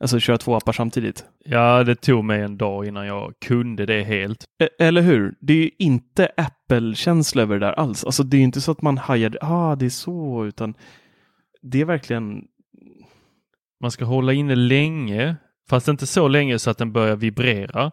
[0.00, 1.24] Alltså köra två appar samtidigt?
[1.44, 4.44] Ja, det tog mig en dag innan jag kunde det helt.
[4.62, 5.34] E eller hur?
[5.40, 8.04] Det är ju inte Apple-känsla över det där alls.
[8.04, 10.74] Alltså det är inte så att man hajar, ah det är så, utan
[11.62, 12.42] det är verkligen
[13.80, 15.36] man ska hålla inne länge,
[15.70, 17.90] fast inte så länge så att den börjar vibrera.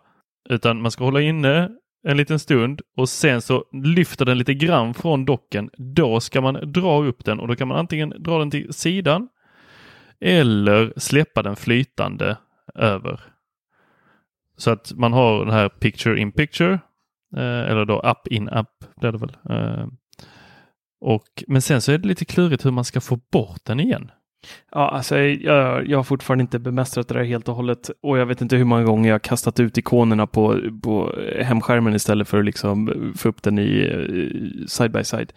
[0.50, 1.70] Utan man ska hålla inne
[2.08, 5.70] en liten stund och sen så lyfter den lite grann från docken.
[5.78, 9.28] Då ska man dra upp den och då kan man antingen dra den till sidan
[10.22, 12.38] eller släppa den flytande
[12.76, 13.22] över.
[14.58, 16.74] Så att man har den här picture in picture
[17.38, 19.38] eh, eller då app in app blir det väl.
[19.50, 19.88] Eh.
[21.02, 24.12] Och, men sen så är det lite klurigt hur man ska få bort den igen.
[24.72, 28.26] Ja, alltså, jag, jag har fortfarande inte bemästrat det där helt och hållet och jag
[28.26, 32.40] vet inte hur många gånger jag har kastat ut ikonerna på, på hemskärmen istället för
[32.40, 35.34] att liksom få upp den i eh, side by side.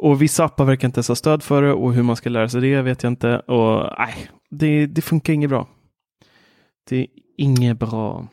[0.00, 2.48] Och vissa appar verkar inte ens ha stöd för det och hur man ska lära
[2.48, 3.38] sig det vet jag inte.
[3.38, 5.68] Och nej, det, det funkar inget bra.
[6.88, 8.26] Det är inget bra.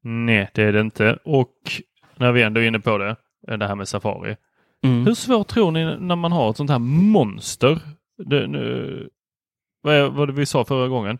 [0.00, 1.18] Nej, det är det inte.
[1.24, 1.54] Och
[2.16, 3.16] när vi ändå är inne på det,
[3.56, 4.36] det här med Safari.
[4.82, 5.06] Mm.
[5.06, 7.80] Hur svårt tror ni när man har ett sånt här monster
[8.24, 9.08] det, nu,
[9.82, 11.18] vad var det vi sa förra gången?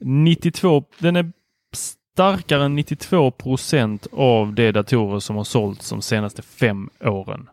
[0.00, 1.32] 92, den är
[1.72, 7.48] starkare än 92 procent av de datorer som har sålts de senaste fem åren.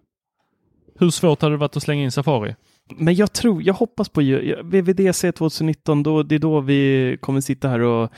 [0.99, 2.55] Hur svårt hade det varit att slänga in Safari?
[2.95, 4.21] Men jag tror, jag hoppas på
[4.63, 8.11] VVDC 2019, då, det är då vi kommer sitta här och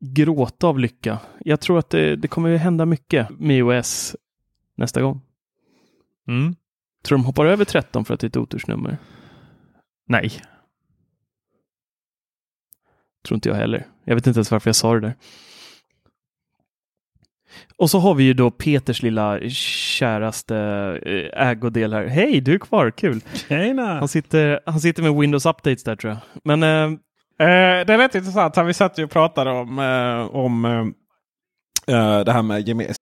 [0.00, 1.18] gråta av lycka.
[1.40, 4.16] Jag tror att det, det kommer hända mycket med iOS
[4.76, 5.20] nästa gång.
[6.28, 6.56] Mm.
[7.04, 8.98] Tror de hoppar över 13 för att det är ett otursnummer?
[10.06, 10.32] Nej.
[13.26, 13.86] Tror inte jag heller.
[14.04, 15.14] Jag vet inte ens varför jag sa det där.
[17.76, 20.56] Och så har vi ju då Peters lilla käraste
[21.06, 22.06] eh, ägodel här.
[22.06, 23.20] Hej, du är kvar, kul!
[23.48, 23.98] Tjena!
[23.98, 26.20] Han sitter, han sitter med Windows Updates där tror jag.
[26.44, 26.98] Men eh,
[27.48, 28.58] eh, det är rätt intressant.
[28.58, 30.64] Vi satt ju och pratade om, eh, om
[31.86, 32.98] eh, det här med gemenskap.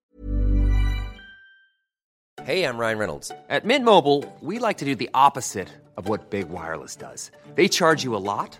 [2.47, 3.29] Hej, jag Ryan Reynolds.
[3.61, 5.67] På Mint Mobile, we like to do the opposite
[5.97, 7.31] of what Big Wireless does.
[7.55, 8.59] They charge you a lot,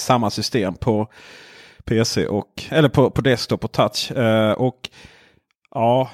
[0.00, 1.08] Samma system på
[1.84, 4.12] PC och eller på, på desktop och touch.
[4.16, 4.90] Uh, och
[5.70, 6.10] ja,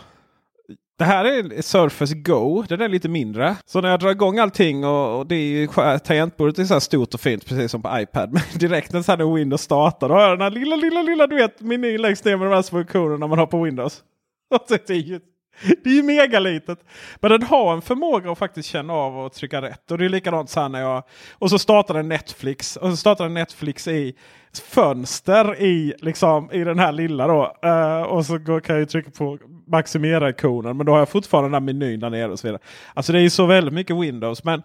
[0.99, 2.63] det här är Surface Go.
[2.69, 3.57] Den är lite mindre.
[3.65, 7.15] Så när jag drar igång allting och, och det är tangentbordet är så här stort
[7.15, 8.33] och fint precis som på iPad.
[8.33, 11.27] Men direkt när, så här, Windows startar då har jag den här lilla, lilla, lilla
[11.27, 14.03] du vet menyn längst ner med de här funktionerna man har på Windows.
[14.69, 15.21] det är ju,
[15.85, 16.79] det är ju megalitet.
[17.21, 19.91] Men den har en förmåga att faktiskt känna av och trycka rätt.
[19.91, 21.03] Och det är likadant så här när jag...
[21.33, 22.77] Och så startar den Netflix.
[22.77, 24.15] Och så startar den Netflix i
[24.61, 27.57] fönster i, liksom, i den här lilla då.
[27.65, 30.77] Uh, och så går, kan jag trycka på maximera-ikonen.
[30.77, 32.63] Men då har jag fortfarande den här menyn där nere och så vidare.
[32.95, 34.45] Alltså det är ju så väldigt mycket Windows.
[34.45, 34.63] Men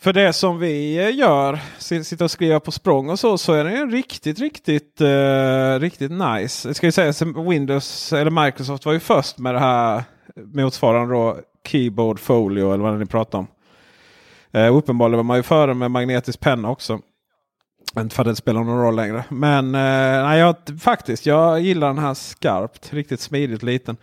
[0.00, 3.64] för det som vi eh, gör, sitta och skriva på språng och så, så är
[3.64, 6.68] den riktigt, riktigt, uh, riktigt nice.
[6.68, 7.12] Jag ska ju säga
[7.48, 10.04] Windows eller Microsoft var ju först med det här
[10.36, 11.36] motsvarande då
[11.68, 13.46] Keyboard Folio eller vad ni pratar om.
[14.56, 17.00] Uh, uppenbarligen var man ju före med magnetisk penna också.
[17.98, 19.24] Inte för att det spelar någon roll längre.
[19.28, 22.92] Men uh, nej, jag, faktiskt, jag gillar den här skarpt.
[22.92, 23.96] Riktigt smidigt liten.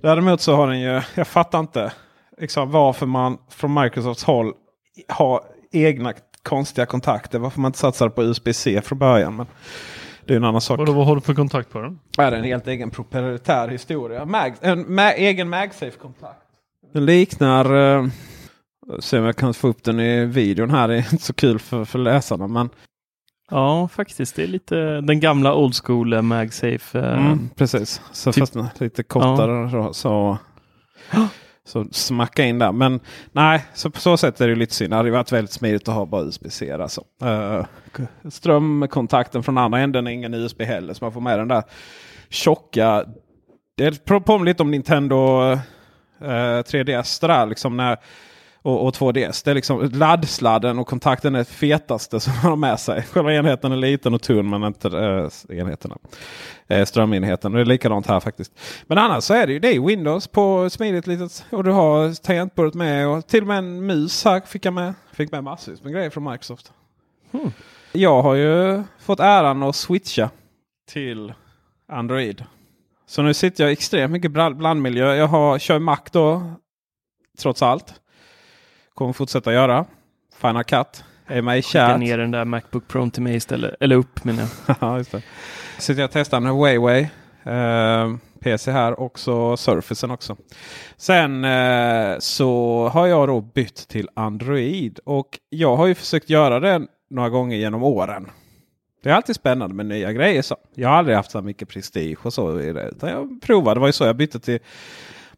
[0.00, 1.92] Däremot så har den ju, jag fattar inte
[2.40, 4.52] liksom, varför man från Microsofts håll
[5.08, 7.38] ha egna konstiga kontakter.
[7.38, 9.36] Varför man inte satsar på USB-C från början.
[9.36, 9.46] Men
[10.26, 10.78] det är en annan sak.
[10.78, 11.98] Vad, vad har du för kontakt på den?
[12.16, 14.24] Ja, det är en helt egen proprietär historia.
[14.24, 16.46] Mag, en ma egen MagSafe-kontakt.
[16.92, 17.74] Den liknar...
[17.74, 18.08] Uh,
[19.00, 20.88] se om jag kan få upp den i videon här.
[20.88, 22.46] Det är inte så kul för, för läsarna.
[22.46, 22.68] Men...
[23.50, 24.36] Ja, faktiskt.
[24.36, 26.98] Det är lite den gamla old school eh, MagSafe.
[26.98, 28.40] Uh, mm, precis, så typ...
[28.40, 29.70] fast lite kortare.
[29.72, 29.92] Ja.
[29.92, 30.38] Så,
[31.64, 32.72] så smacka in där.
[32.72, 33.00] Men
[33.32, 34.92] nej, så på så sätt är det lite synd.
[34.92, 36.72] Det hade varit väldigt smidigt att ha bara USB-C.
[36.72, 37.04] Alltså.
[37.22, 37.64] Uh, eh,
[38.30, 40.94] strömkontakten från andra änden är ingen USB heller.
[40.94, 41.62] Så man får med den där
[42.28, 43.04] tjocka.
[43.76, 45.58] Det påminner lite om Nintendo eh,
[46.22, 47.26] uh, 3DS.
[47.26, 47.98] Där, liksom när
[48.62, 49.44] och, och 2DS.
[49.44, 53.02] Det är liksom laddsladden och kontakten är det fetaste som man har med sig.
[53.02, 55.98] Själva enheten är liten och tunn men inte äh, enheterna.
[56.68, 57.52] Äh, strömenheten.
[57.52, 58.52] Och det är likadant här faktiskt.
[58.86, 61.44] Men annars så är det ju det är Windows på smidigt litet.
[61.50, 64.94] Och du har tangentbordet med och till och med en mus här fick jag med.
[65.12, 66.72] Fick med massvis med grejer från Microsoft.
[67.30, 67.50] Hmm.
[67.92, 70.30] Jag har ju fått äran att switcha
[70.88, 71.32] till
[71.88, 72.44] Android.
[73.06, 75.14] Så nu sitter jag extremt mycket blandmiljö.
[75.14, 76.52] Jag har, kör Mac då.
[77.38, 78.01] Trots allt.
[78.94, 79.84] Kommer fortsätta göra.
[80.40, 82.00] Final Cut är mig kärt.
[82.00, 83.74] ner den där Macbook Pro till mig istället.
[83.80, 84.76] Eller upp menar jag.
[84.80, 85.22] ja, just det.
[85.78, 87.08] Så jag testar en Huawei
[87.44, 90.36] eh, PC här och så Surfacen också.
[90.96, 94.98] Sen eh, så har jag då bytt till Android.
[95.04, 98.30] Och jag har ju försökt göra det några gånger genom åren.
[99.02, 100.42] Det är alltid spännande med nya grejer.
[100.42, 100.56] Så.
[100.74, 102.58] Jag har aldrig haft så mycket prestige och så.
[102.60, 103.74] Utan jag provade.
[103.74, 104.58] Det var ju så jag bytte till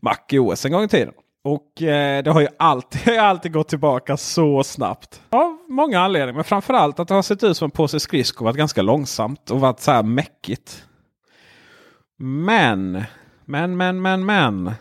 [0.00, 1.14] Mac OS en gång i tiden.
[1.44, 5.22] Och eh, det har ju alltid, alltid gått tillbaka så snabbt.
[5.30, 6.34] Av många anledningar.
[6.34, 8.44] Men framförallt att det har sett ut som en påse skridskor.
[8.44, 10.84] Varit ganska långsamt och varit så här mäckigt.
[12.18, 13.04] Men,
[13.44, 14.72] men, men, men, men.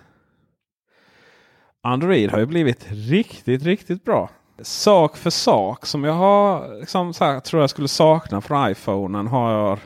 [1.84, 4.30] Android har ju blivit riktigt, riktigt bra.
[4.62, 9.28] Sak för sak som jag har, liksom, så här, tror jag skulle sakna från iPhonen
[9.28, 9.80] har jag,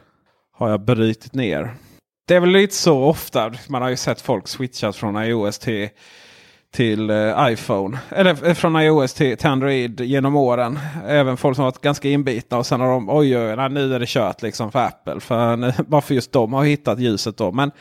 [0.51, 1.75] har jag brutit ner.
[2.27, 3.53] Det är väl lite så ofta.
[3.69, 5.89] Man har ju sett folk switchat från iOS till
[6.71, 7.97] till eh, iPhone.
[8.09, 10.79] Eller eh, från iOS till, till, Android genom åren.
[11.07, 13.99] Även folk som varit ganska inbitna och sen har de oj, oj, nej, nu är
[13.99, 15.19] det kört liksom för Apple.
[15.19, 17.51] För, eh, bara för just de har hittat ljuset då.
[17.51, 17.71] Men,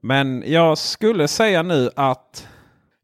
[0.00, 2.48] men jag skulle säga nu att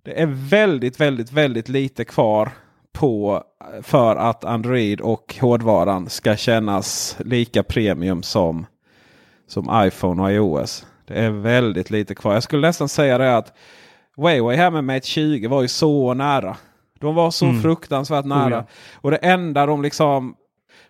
[0.04, 2.50] det är väldigt, väldigt, väldigt lite kvar
[2.92, 3.42] på
[3.82, 8.66] för att Android och hårdvaran ska kännas lika premium som,
[9.46, 10.86] som iPhone och iOS.
[11.06, 12.34] Det är väldigt lite kvar.
[12.34, 13.52] Jag skulle nästan säga det att
[14.18, 16.56] Huawei här med Mate 20 var ju så nära.
[17.00, 17.62] De var så mm.
[17.62, 18.46] fruktansvärt nära.
[18.46, 18.64] Oh, ja.
[18.94, 20.34] Och det enda de liksom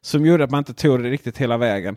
[0.01, 1.97] som gjorde att man inte tog det riktigt hela vägen.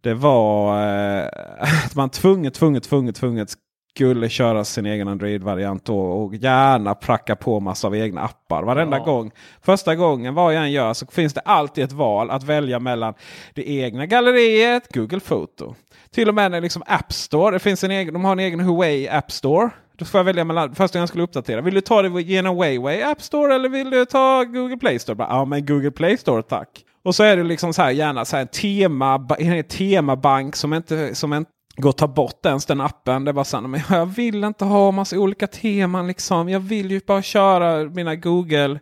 [0.00, 1.28] Det var eh,
[1.86, 3.56] att man tvunget, tvunget, tvunget, tvunget
[3.94, 9.04] skulle köra sin egen Android-variant och gärna pracka på massa av egna appar varenda ja.
[9.04, 9.30] gång.
[9.62, 13.14] Första gången vad jag än gör så finns det alltid ett val att välja mellan
[13.54, 15.74] det egna galleriet, Google Foto.
[16.10, 19.08] Till och med liksom App Store, det finns en egen, de har en egen Huawei
[19.08, 19.70] App Store.
[20.02, 21.60] Då får jag välja mellan första gången jag skulle uppdatera.
[21.60, 25.16] Vill du ta det genom WayWay App Store eller vill du ta Google Play Store?
[25.16, 26.68] Bara, ja men Google Play Store tack.
[27.04, 30.74] Och så är det liksom så här gärna så här en, tema, en temabank som
[30.74, 33.24] inte, som inte går att ta bort ens den appen.
[33.24, 36.48] Det är bara så här, men jag vill inte ha massa olika teman liksom.
[36.48, 38.80] Jag vill ju bara köra mina Google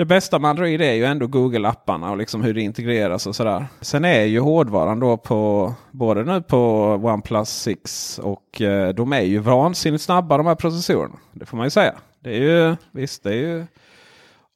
[0.00, 3.66] det bästa med Android är ju ändå Google-apparna och liksom hur det integreras och sådär.
[3.80, 6.58] Sen är ju hårdvaran då på både nu på
[7.02, 11.14] OnePlus 6 och eh, de är ju vansinnigt snabba de här processorerna.
[11.32, 11.94] Det får man ju säga.
[12.20, 13.66] Det är ju visst, det är ju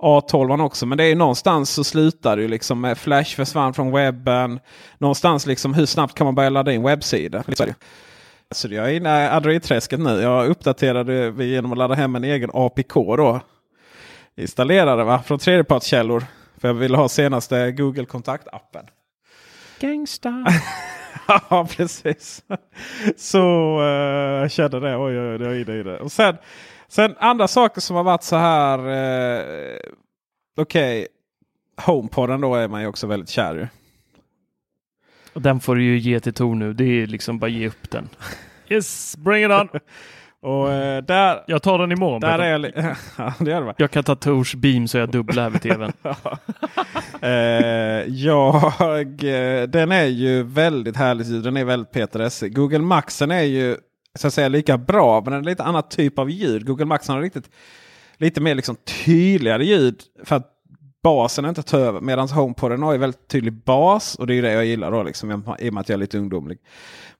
[0.03, 0.87] A12 också.
[0.87, 4.61] Men det är ju någonstans så slutar det ju liksom med Flash försvann från webben.
[4.99, 7.43] Någonstans liksom hur snabbt kan man börja ladda in webbsidor?
[8.51, 10.21] Så jag är inne i Android-träsket nu.
[10.21, 13.41] Jag uppdaterade genom att ladda hem en egen APK då
[14.37, 15.23] installerade va?
[15.23, 16.25] från tredjepartskällor.
[16.59, 18.87] För jag ville ha senaste Google kontaktappen.
[19.81, 20.47] Gangsta.
[21.51, 22.45] ja precis.
[23.17, 23.87] Så uh,
[24.41, 24.97] jag kände det.
[24.97, 26.01] Oj, oj, det är i det.
[26.01, 26.37] Och sen,
[26.89, 28.79] sen andra saker som har varit så här.
[28.79, 29.77] Uh,
[30.57, 31.03] Okej.
[31.03, 31.09] Okay.
[31.77, 33.67] HomePoden då är man ju också väldigt kär i.
[35.33, 36.73] Och den får du ju ge till Tor nu.
[36.73, 38.09] Det är liksom bara ge upp den.
[38.69, 39.69] Yes, bring it on!
[40.45, 42.21] Och eh, där, Jag tar den imorgon.
[42.21, 42.73] där är jag...
[43.19, 43.75] ja, det gör det?
[43.77, 45.93] Jag kan ta Tors beam så jag dubblar över tvn.
[47.21, 47.31] Eh,
[48.09, 48.65] jag,
[49.25, 51.27] eh, den är ju väldigt härlig.
[51.27, 51.45] ljud.
[51.45, 53.77] Den är väldigt Peter Google Maxen är ju
[54.15, 56.67] så att säga lika bra men den är lite annat typ av ljud.
[56.67, 57.51] Google Maxen har riktigt
[58.17, 60.01] lite mer liksom tydligare ljud.
[60.25, 60.54] För att
[61.05, 62.01] basen inte tar över.
[62.01, 64.15] Medan HomePoden har ju väldigt tydlig bas.
[64.15, 66.01] Och det är ju det jag gillar då liksom, i och med att jag är
[66.01, 66.59] lite ungdomlig.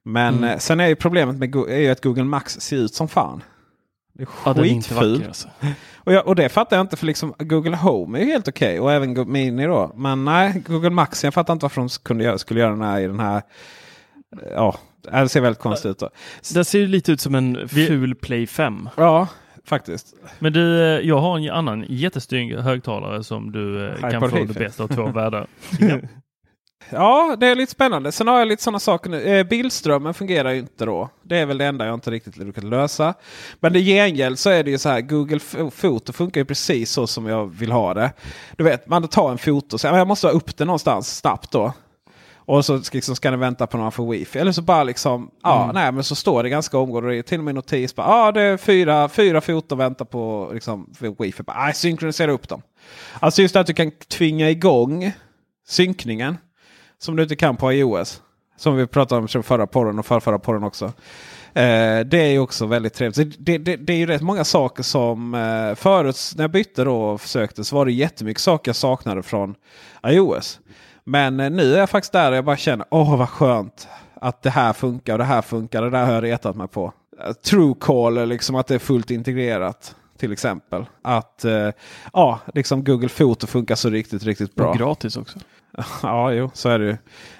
[0.03, 0.49] Men Mm.
[0.49, 3.43] eh, sen är ju problemet med är ju att Google Max ser ut som fan.
[4.13, 5.11] Det är Ja, är skitfult.
[5.17, 5.47] vacker alltså.
[5.95, 8.79] Och, jag, och det fattar jag inte för liksom Google Home är ju helt okej.
[8.79, 9.91] och även Mini då.
[9.95, 12.99] Men nej, Google Max, jag fattar inte varför de kunde göra, skulle göra den här
[13.01, 13.35] i den här.
[13.37, 14.75] eh, Ja,
[15.21, 15.99] det ser väldigt konstigt ut.
[15.99, 16.09] Då.
[16.53, 18.89] Det ser ju lite ut som en ful Play 5.
[18.97, 19.27] Ja,
[19.65, 20.15] faktiskt.
[20.39, 24.53] Men du, eh, jag har en annan jättestygg högtalare som du eh, kan få det
[24.53, 25.47] bästa av två världar.
[26.89, 28.11] Ja, det är lite spännande.
[28.11, 29.21] Sen har jag lite sådana saker nu.
[29.21, 31.09] Eh, bildströmmen fungerar ju inte då.
[31.23, 33.13] Det är väl det enda jag inte riktigt lyckats lösa.
[33.59, 35.01] Men i gengäld så är det ju så här.
[35.01, 35.39] Google
[35.71, 38.13] Foto funkar ju precis så som jag vill ha det.
[38.57, 39.77] Du vet, man tar en foto.
[39.77, 41.73] Så jag måste ha upp det någonstans snabbt då.
[42.45, 44.39] Och så liksom ska den vänta på någon för wifi.
[44.39, 47.09] Eller så bara liksom, ja nej men så står det ganska omgående.
[47.09, 47.95] Det är till och med notis.
[47.95, 51.43] Bara, ja det är fyra, fyra foton väntar på liksom, wifi.
[51.43, 52.61] Bara, nej, synkronisera upp dem.
[53.19, 55.11] Alltså just att du kan tvinga igång
[55.67, 56.37] synkningen.
[56.97, 58.21] Som du inte kan på iOS.
[58.57, 60.85] Som vi pratade om förra porren och förra porren också.
[61.53, 63.35] Eh, det är ju också väldigt trevligt.
[63.39, 67.01] Det, det, det är ju rätt många saker som eh, förut när jag bytte då
[67.01, 69.55] och försökte så var det jättemycket saker jag saknade från
[70.07, 70.59] iOS.
[71.05, 74.41] Men eh, nu är jag faktiskt där och jag bara känner åh vad skönt att
[74.41, 75.81] det här funkar och det här funkar.
[75.81, 76.93] Det där har jag retat mig på.
[77.25, 79.95] Eh, Truecaller, liksom att det är fullt integrerat.
[80.17, 80.85] Till exempel.
[81.01, 81.69] Att eh,
[82.13, 84.69] ja, liksom Google Foto funkar så riktigt, riktigt bra.
[84.69, 85.39] Och gratis också.
[86.03, 86.97] Ja, jo, så är det ju.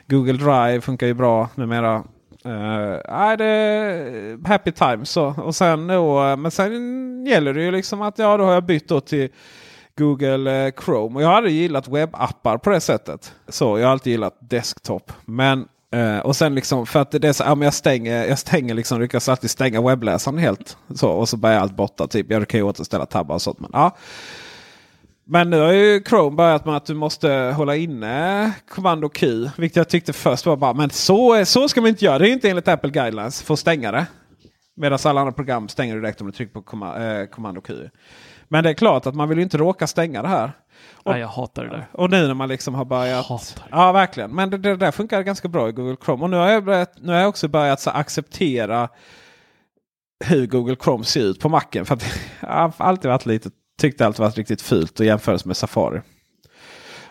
[0.07, 2.03] Google Drive funkar ju bra numera.
[2.45, 5.09] Uh, nej, det är happy times.
[5.09, 5.35] Så.
[5.37, 8.63] Och sen då, eh, men sen gäller det ju liksom att ja, då har jag
[8.63, 9.29] bytt till
[9.97, 11.15] Google eh, Chrome.
[11.15, 13.33] Och jag har aldrig gillat webbappar på det sättet.
[13.47, 15.11] Så jag har alltid gillat desktop.
[15.25, 18.39] Men Uh, och sen liksom för att det är så, ja, men jag stänger, jag
[18.39, 20.77] stänger liksom, lyckas alltid stänga webbläsaren helt.
[20.95, 22.07] Så, och så börjar allt borta.
[22.07, 22.31] Typ.
[22.31, 23.59] Jag kan ju återställa tabbar och sånt.
[23.59, 23.95] Men, ja.
[25.27, 29.49] Men nu har ju Chrome börjat med att du måste hålla inne kommando Q.
[29.57, 32.19] Vilket jag tyckte först var bara, men så, så ska man inte göra.
[32.19, 34.05] Det är inte enligt Apple Guidelines för att stänga det.
[34.77, 37.89] Medan alla andra program stänger du direkt om du trycker på komma, eh, kommando Q.
[38.47, 40.51] Men det är klart att man vill ju inte råka stänga det här.
[40.93, 41.87] Och, Nej, jag hatar det där.
[41.91, 43.57] och nu när man liksom har börjat...
[43.71, 44.31] Ja, verkligen.
[44.31, 46.23] Men det, det där funkar ganska bra i Google Chrome.
[46.23, 48.89] Och nu har jag, börjat, nu har jag också börjat så, acceptera
[50.25, 51.85] hur Google Chrome ser ut på Macen.
[51.85, 52.03] För att
[52.39, 53.49] jag har alltid varit lite,
[53.81, 56.01] tyckte alltid varit riktigt fult att jämföra med Safari.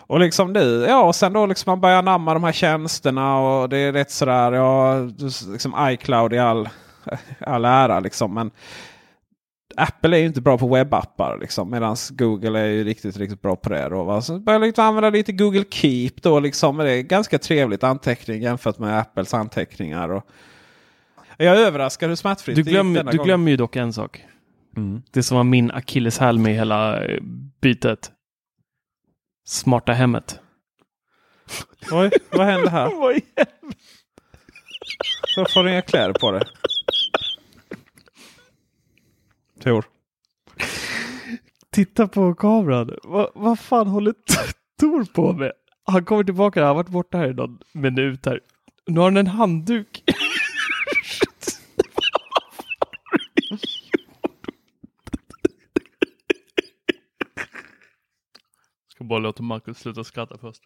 [0.07, 3.69] Och liksom nu, ja och sen då liksom man börjar namna de här tjänsterna och
[3.69, 4.99] det är rätt sådär, ja,
[5.51, 6.69] liksom iCloud i all,
[7.39, 8.33] all ära liksom.
[8.33, 8.51] Men
[9.77, 11.71] Apple är ju inte bra på webbappar liksom.
[11.71, 13.89] Medan Google är ju riktigt, riktigt bra på det.
[13.89, 14.21] Då, va?
[14.21, 16.77] Så börjar jag liksom använda lite Google Keep då liksom.
[16.77, 20.09] Det är ganska trevligt anteckning jämfört med Apples anteckningar.
[20.09, 20.23] Och
[21.37, 24.23] jag är överraskad hur smärtfritt Du, det gick glöm, du glömmer ju dock en sak.
[25.11, 27.21] Det som var min akilleshäl med hela eh,
[27.61, 28.11] bytet.
[29.47, 30.39] Smarta hemmet.
[31.91, 32.85] Oj, vad händer här?
[35.37, 36.41] Varför får du inga kläder på dig?
[39.65, 39.85] Tor.
[41.71, 42.97] Titta på kameran.
[43.03, 44.13] Va, vad fan håller
[44.79, 45.51] Tor på med?
[45.83, 46.59] Han kommer tillbaka.
[46.59, 48.39] Han har varit borta här i någon minut här.
[48.87, 50.03] Nu har han en handduk.
[58.87, 60.61] Ska bara låta Marcus sluta skratta först.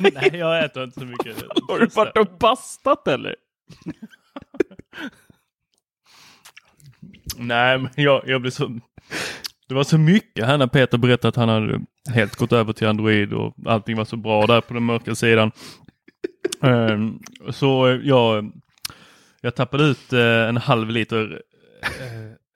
[0.14, 1.36] Nej, jag äter inte så mycket.
[1.68, 3.36] Har du varit och bastat eller?
[7.36, 8.80] Nej, men jag, jag blev så...
[9.68, 11.80] Det var så mycket här när Peter berättade att han hade
[12.14, 15.50] helt gått över till Android och allting var så bra där på den mörka sidan.
[16.62, 17.18] Ehm,
[17.50, 18.52] så jag,
[19.40, 21.42] jag tappade ut eh, en halv liter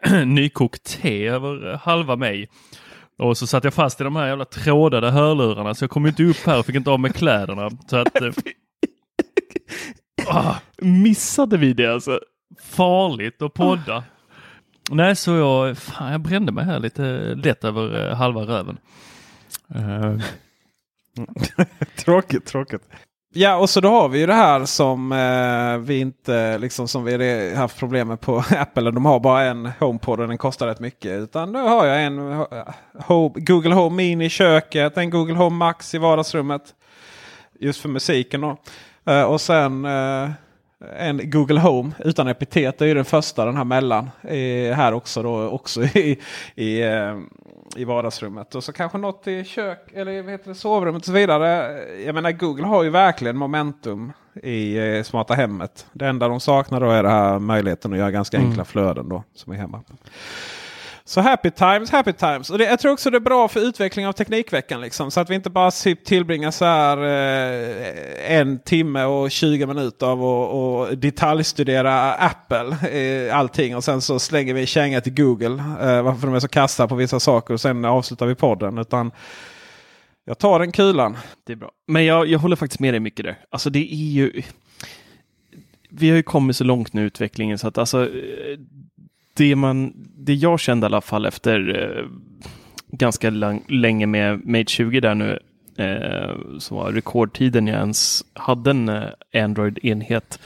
[0.04, 2.48] eh, nykokt te över halva mig.
[3.18, 6.24] Och så satt jag fast i de här jävla trådade hörlurarna så jag kom inte
[6.24, 7.70] upp här och fick inte av mig kläderna.
[7.90, 8.22] Så att...
[8.22, 8.32] Eh,
[10.26, 12.20] ah, Missade vi det alltså?
[12.62, 14.04] farligt att podda.
[14.90, 17.02] Nej, så jag, fan, jag brände mig här lite
[17.34, 18.78] lätt över eh, halva röven.
[19.74, 20.16] Eh,
[21.96, 22.82] tråkigt, tråkigt.
[23.34, 27.04] Ja, och så då har vi ju det här som eh, vi inte liksom som
[27.04, 28.90] vi haft problem med på Apple.
[28.90, 31.12] De har bara en HomePod och den kostar rätt mycket.
[31.12, 32.46] Utan nu har jag en eh,
[32.94, 36.74] Home, Google Home Mini i köket, en Google Home Max i vardagsrummet.
[37.60, 38.56] Just för musiken då.
[39.06, 40.30] Eh, och sen eh,
[40.98, 42.78] en Google Home utan epitet.
[42.78, 44.10] Det är ju den första den här mellan.
[44.22, 46.20] Eh, här också då också i,
[46.54, 47.18] i, eh,
[47.76, 48.54] i vardagsrummet.
[48.54, 51.78] Och så kanske något i kök eller vad heter det, sovrummet och så vidare.
[52.04, 54.12] Jag menar Google har ju verkligen momentum
[54.42, 55.86] i eh, smarta hemmet.
[55.92, 59.22] Det enda de saknar då är det här möjligheten att göra ganska enkla flöden då
[59.34, 59.82] som är hemma.
[61.08, 62.50] Så happy times, happy times.
[62.50, 64.80] Och det, jag tror också det är bra för utveckling av Teknikveckan.
[64.80, 69.66] Liksom, så att vi inte bara typ tillbringar så här eh, en timme och 20
[69.66, 72.90] minuter av att och detaljstudera Apple.
[72.90, 75.62] Eh, allting och sen så slänger vi känga till Google.
[75.80, 78.78] Eh, varför de är så kassa på vissa saker och sen avslutar vi podden.
[78.78, 79.10] Utan
[80.24, 81.16] jag tar den kulan.
[81.46, 81.70] Det är bra.
[81.86, 83.38] Men jag, jag håller faktiskt med dig mycket där.
[83.50, 84.42] Alltså det är ju...
[85.90, 88.08] Vi har ju kommit så långt nu i utvecklingen så att alltså
[89.36, 92.04] det, man, det jag kände i alla fall efter eh,
[92.92, 95.38] ganska lang, länge med Mate 20 där nu,
[95.78, 100.40] eh, som var rekordtiden jag ens hade en eh, Android-enhet,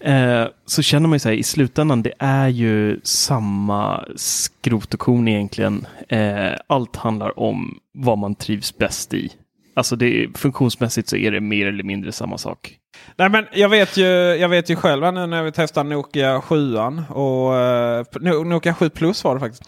[0.00, 5.00] eh, så känner man ju så här i slutändan, det är ju samma skrot och
[5.00, 5.86] korn egentligen.
[6.08, 9.32] Eh, allt handlar om vad man trivs bäst i.
[9.76, 12.78] Alltså det, funktionsmässigt så är det mer eller mindre samma sak.
[13.16, 16.76] Nej, men jag, vet ju, jag vet ju själv nu när vi testar Nokia 7
[17.08, 17.52] och
[18.20, 19.64] uh, Nokia 7 Plus var det faktiskt.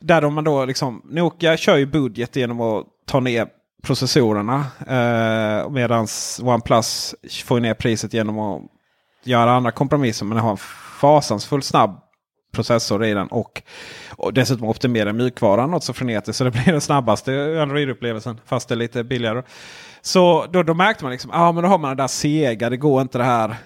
[0.00, 3.46] Där de man då liksom, Nokia kör ju budget genom att ta ner
[3.82, 4.64] processorerna.
[4.86, 6.06] Eh, uh, Medan
[6.42, 7.14] OnePlus
[7.44, 8.62] får ner priset genom att
[9.24, 10.26] göra andra kompromisser.
[10.26, 10.56] Men har en
[11.00, 12.00] fasansfullt snabb
[12.54, 13.26] processor i den.
[13.26, 13.62] Och,
[14.10, 16.38] och dessutom optimera mjukvaran något så frenetiskt.
[16.38, 18.40] Så det blir den snabbaste Android-upplevelsen.
[18.46, 19.42] Fast det är lite billigare.
[20.06, 22.70] Så då, då märkte man liksom, ja ah, men då har man det där sega.
[22.70, 23.56] Det går inte det här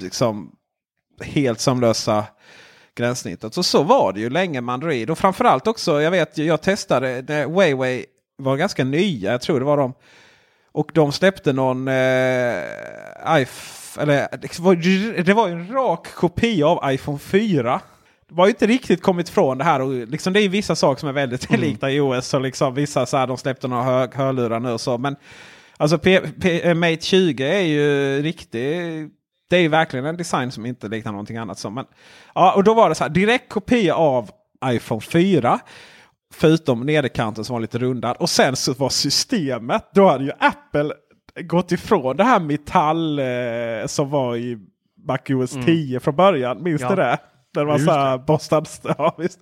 [0.00, 0.52] liksom
[1.20, 2.24] helt sömlösa
[2.96, 3.54] gränssnittet.
[3.54, 5.10] Så så var det ju länge med Android.
[5.10, 8.06] Och framförallt också, jag vet jag testade när Huawei
[8.38, 9.32] var ganska nya.
[9.32, 9.94] Jag tror det var de.
[10.72, 12.62] Och de släppte någon eh,
[13.28, 14.74] iPhone, eller det var,
[15.24, 17.80] det var en rak kopia av iPhone 4
[18.28, 19.80] var ju inte riktigt kommit från det här.
[19.80, 21.60] Och liksom det är vissa saker som är väldigt mm.
[21.60, 22.34] likta i OS.
[22.34, 24.98] Och liksom vissa så här, de släppte några hör, hörlurar nu och så.
[24.98, 25.16] Men
[25.82, 29.12] alltså P, P, eh, Mate 20 är ju riktigt.
[29.50, 31.58] Det är ju verkligen en design som inte liknar någonting annat.
[31.58, 31.70] Så.
[31.70, 31.84] Men,
[32.34, 34.30] ja, och då var det så här direkt kopia av
[34.66, 35.60] iPhone 4.
[36.34, 38.16] Förutom nederkanten som var lite rundad.
[38.16, 39.90] Och sen så var systemet.
[39.94, 40.92] Då hade ju Apple
[41.40, 44.58] gått ifrån det här metall eh, som var i
[45.06, 46.00] MacOS 10 mm.
[46.00, 46.62] från början.
[46.62, 46.88] Minns ja.
[46.88, 47.18] du det?
[47.54, 48.64] Den var såhär Boston.
[48.82, 49.40] Ja, visst.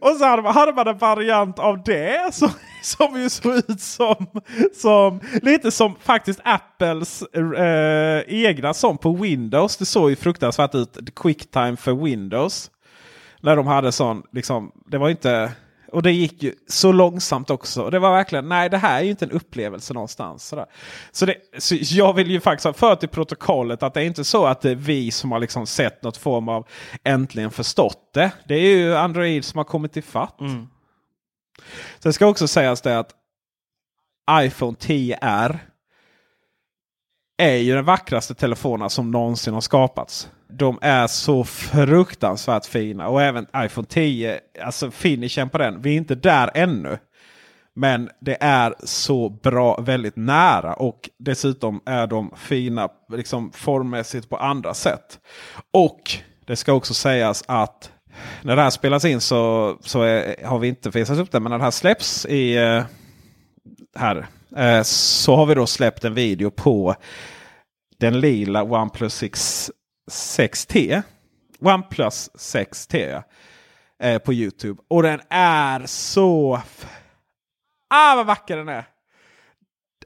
[0.00, 2.50] Och så hade man, hade man en variant av det som,
[2.82, 4.26] som ju såg ut som,
[4.74, 9.76] som lite som faktiskt Apples eh, egna som på Windows.
[9.76, 11.14] Det såg ju fruktansvärt ut.
[11.16, 12.70] Quicktime för Windows.
[13.40, 15.52] När de hade sån, liksom, det var inte
[15.96, 17.82] och det gick ju så långsamt också.
[17.82, 20.46] Och det var verkligen, nej det här är ju inte en upplevelse någonstans.
[20.46, 20.66] Sådär.
[21.10, 24.24] Så, det, så jag vill ju faktiskt ha fört i protokollet att det är inte
[24.24, 26.66] så att det är vi som har liksom sett något form av
[27.04, 28.30] äntligen förstått det.
[28.48, 30.40] Det är ju Android som har kommit ifatt.
[30.40, 30.66] Mm.
[31.98, 33.10] Sen ska också sägas det att
[34.30, 35.58] iPhone 10R
[37.36, 40.28] är ju den vackraste telefonen som någonsin har skapats.
[40.48, 43.08] De är så fruktansvärt fina.
[43.08, 45.82] Och även iPhone 10, alltså finishen på den.
[45.82, 46.98] Vi är inte där ännu.
[47.74, 50.74] Men det är så bra, väldigt nära.
[50.74, 55.20] Och dessutom är de fina liksom formmässigt på andra sätt.
[55.72, 56.00] Och
[56.46, 57.92] det ska också sägas att
[58.42, 61.40] när det här spelas in så, så är, har vi inte visat upp det.
[61.40, 62.84] Men när det här släpps i eh,
[63.96, 64.26] här
[64.56, 66.94] eh, så har vi då släppt en video på
[67.98, 69.70] den lila OnePlus 6
[70.10, 71.02] 6T.
[71.60, 73.22] OnePlus 6T.
[74.02, 74.82] Eh, på Youtube.
[74.88, 76.60] Och den är så...
[77.90, 78.84] Ah vad vacker den är!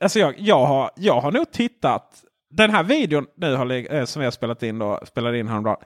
[0.00, 2.24] Alltså jag, jag, har, jag har nog tittat.
[2.50, 5.84] Den här videon nu har, eh, som jag spelat in, då, spelade in häromdagen.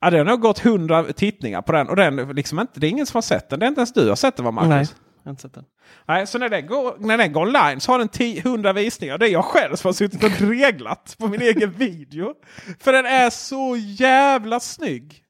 [0.00, 1.88] Ja, det har nog gått hundra tittningar på den.
[1.88, 3.58] Och den liksom inte, det är ingen som har sett den.
[3.58, 4.68] Det är inte ens du har sett den va Marcus?
[4.68, 4.86] Nej.
[5.22, 5.64] Jag har inte sett den.
[6.06, 8.08] Nej, så när den går, när den går online så har den
[8.38, 9.18] 100 visningar.
[9.18, 12.34] Det är jag själv som har suttit och reglat på min egen video.
[12.80, 15.22] För den är så jävla snygg.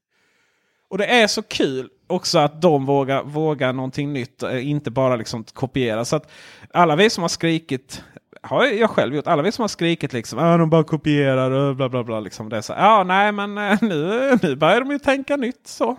[0.89, 4.43] Och det är så kul också att de vågar, vågar någonting nytt.
[4.43, 6.05] Eh, inte bara liksom kopiera.
[6.05, 6.31] Så att
[6.73, 8.03] alla vi som har skrikit.
[8.41, 9.27] Har jag själv gjort.
[9.27, 10.39] Alla vi som har skrikit liksom.
[10.39, 12.19] att de bara kopierar och bla bla bla.
[12.19, 15.67] Liksom det är så, ja nej men eh, nu, nu börjar de ju tänka nytt
[15.67, 15.97] så.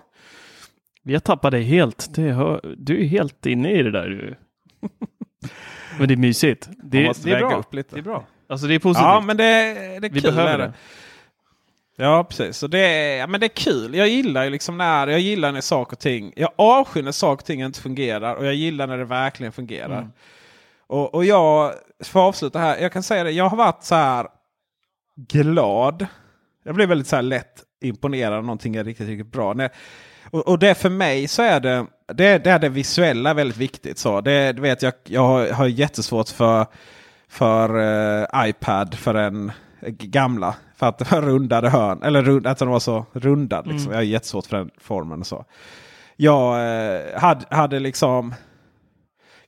[1.05, 2.17] Vi har tappat dig helt.
[2.17, 4.37] Hör, du är helt inne i det där.
[5.99, 6.69] men det är mysigt.
[6.83, 7.63] Det, det är bra.
[7.71, 8.25] Det är bra.
[8.49, 9.05] Alltså det är positivt.
[9.05, 10.21] Ja, men det, det är Vi kul.
[10.21, 10.73] behöver det.
[11.97, 12.57] Ja, precis.
[12.57, 13.95] Så det ja, men det är kul.
[13.95, 17.41] Jag gillar ju liksom när, jag gillar när saker och ting, jag avskyr när saker
[17.41, 19.97] och ting inte fungerar och jag gillar när det verkligen fungerar.
[19.97, 20.11] Mm.
[20.87, 23.95] Och, och jag, för att avsluta här, jag kan säga det, jag har varit så
[23.95, 24.27] här
[25.15, 26.07] glad
[26.63, 29.53] Jag blir väldigt så här lätt imponerad av någonting är riktigt, riktigt bra.
[29.53, 29.69] När,
[30.31, 33.97] och, och det för mig så är det det, det, är det visuella väldigt viktigt.
[33.97, 36.65] Så det, du vet, jag, jag har, har jättesvårt för,
[37.29, 39.51] för uh, iPad för en
[39.83, 40.55] gamla.
[40.75, 42.03] För att det var rundade hörn.
[42.03, 43.67] Eller rund, att den var så rundad.
[43.67, 43.85] Liksom.
[43.85, 43.91] Mm.
[43.91, 45.19] Jag har jättesvårt för den formen.
[45.19, 45.45] och så.
[46.15, 48.33] Jag uh, hade, hade liksom...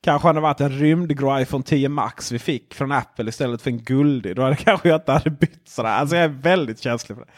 [0.01, 3.83] Kanske hade varit en rymdgrå iPhone 10 Max vi fick från Apple istället för en
[3.83, 4.35] guldig.
[4.35, 5.89] Då hade kanske jag inte hade bytt sådär.
[5.89, 7.31] Alltså jag är väldigt känslig för det.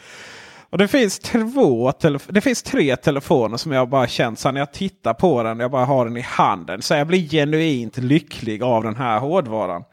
[0.70, 1.92] Och det finns, två
[2.28, 5.60] det finns tre telefoner som jag bara känt så när jag tittar på den.
[5.60, 6.82] Jag bara har den i handen.
[6.82, 9.84] Så jag blir genuint lycklig av den här hårdvaran.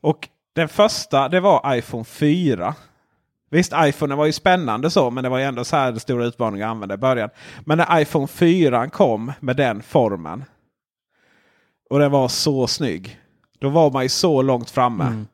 [0.00, 2.74] Och den första det var iPhone 4.
[3.50, 6.24] Visst, iPhone var ju spännande så, men det var ju ändå så här det stora
[6.24, 7.30] utmaningen att använda i början.
[7.64, 10.44] Men när iPhone 4 kom med den formen.
[11.90, 13.20] Och den var så snygg.
[13.58, 15.04] Då var man ju så långt framme.
[15.04, 15.26] Mm.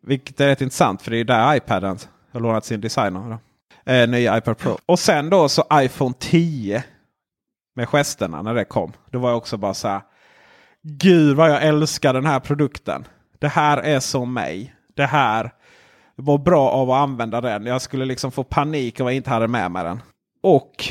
[0.00, 1.98] Vilket är rätt intressant för det är där iPaden
[2.32, 3.30] har lånat sin designer.
[3.30, 3.38] Då.
[3.90, 4.78] Eh, nya iPad Pro.
[4.86, 6.84] Och sen då så iPhone 10.
[7.76, 8.92] Med gesterna när det kom.
[9.10, 10.00] Då var jag också bara så här.
[10.82, 13.04] Gud vad jag älskar den här produkten.
[13.38, 14.74] Det här är som mig.
[14.96, 15.52] Det här
[16.16, 17.66] var bra av att använda den.
[17.66, 20.00] Jag skulle liksom få panik om jag inte hade med mig den.
[20.42, 20.84] Och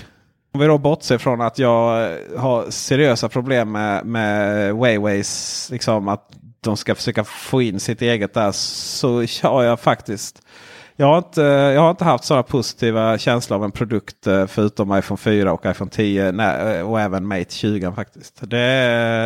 [0.54, 5.68] om vi då bortser från att jag eh, har seriösa problem med, med Wayways.
[5.72, 6.32] Liksom att
[6.62, 8.52] de ska försöka få in sitt eget där.
[8.52, 10.42] Så har jag faktiskt
[11.00, 14.98] jag har, inte, jag har inte haft sådana positiva känslor av en produkt eh, förutom
[14.98, 18.42] iPhone 4 och iPhone 10 nej, eh, och även Mate 20 faktiskt.
[18.50, 18.58] Det,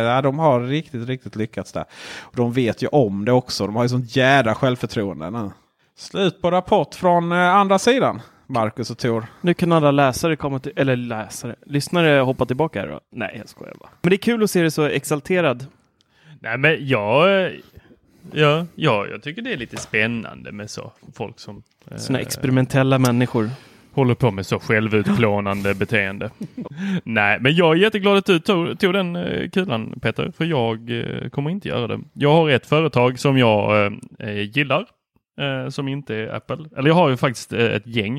[0.06, 1.84] ja, de har riktigt, riktigt lyckats där.
[2.20, 3.66] Och de vet ju om det också.
[3.66, 5.50] De har ju sånt jädra självförtroende nu.
[5.96, 8.22] Slut på rapport från eh, andra sidan.
[8.46, 9.26] Marcus och Tor.
[9.40, 13.00] Nu kan alla läsare komma till, eller läsare, lyssnare hoppa tillbaka här då.
[13.12, 13.90] Nej, jag skojar bara.
[14.02, 15.66] Men det är kul att se dig så exalterad.
[16.40, 17.50] Nej, men jag,
[18.32, 21.62] Ja, ja, jag tycker det är lite spännande med så folk som...
[21.90, 23.50] Eh, Såna experimentella människor.
[23.92, 26.30] Håller på med så självutplånande beteende.
[27.04, 30.90] Nej, men jag är jätteglad att du tog, tog den eh, kulan Peter, för jag
[30.90, 32.00] eh, kommer inte göra det.
[32.12, 33.86] Jag har ett företag som jag
[34.18, 34.86] eh, gillar,
[35.40, 36.64] eh, som inte är Apple.
[36.76, 38.18] Eller jag har ju faktiskt eh, ett gäng.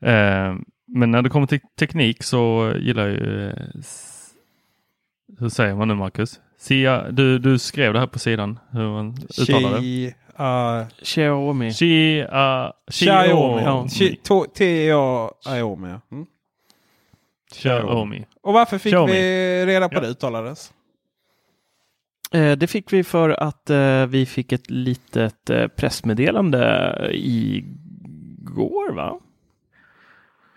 [0.00, 0.54] Eh,
[0.86, 3.52] men när det kommer till teknik så gillar jag ju...
[5.38, 6.40] hur säger man nu Marcus?
[6.62, 10.14] Sia, du, du skrev det här på sidan hur man uttalar det.
[10.40, 11.72] Uh, Xiaomi.
[11.72, 13.62] Xi, uh, Xiaomi.
[16.12, 16.26] Mm.
[17.52, 18.24] Xiaomi.
[18.42, 19.12] Och varför fick Xiaomi.
[19.12, 20.00] vi reda på ja.
[20.00, 20.72] det uttalades?
[22.32, 29.18] Eh, det fick vi för att eh, vi fick ett litet eh, pressmeddelande igår va?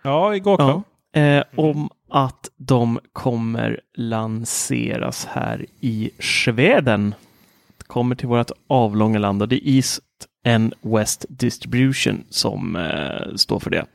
[0.03, 0.81] Ja, igår kväll.
[1.11, 1.21] Ja.
[1.21, 7.15] Eh, om att de kommer lanseras här i Sveden.
[7.87, 10.01] Kommer till vårt avlånga land och det är East
[10.47, 13.85] and West Distribution som eh, står för det.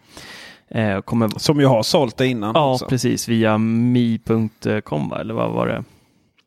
[0.68, 1.28] Eh, kommer...
[1.28, 2.52] Som ju har sålt det innan.
[2.54, 2.86] Ja, också.
[2.86, 5.84] precis via mi.com eller vad var det?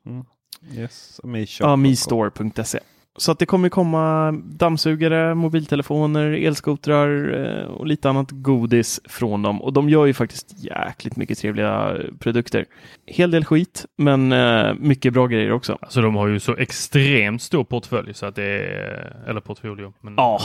[0.05, 0.25] Mm.
[0.73, 1.21] Yes,
[1.59, 2.79] ja, mistore.se.
[3.17, 9.61] Så att det kommer komma dammsugare, mobiltelefoner, elskotrar eh, och lite annat godis från dem.
[9.61, 12.65] Och de gör ju faktiskt jäkligt mycket trevliga produkter.
[13.05, 15.77] Hel del skit, men eh, mycket bra grejer också.
[15.81, 19.93] Alltså de har ju så extremt stor portfölj så att det är, eller portfolio.
[20.01, 20.39] Men, ja,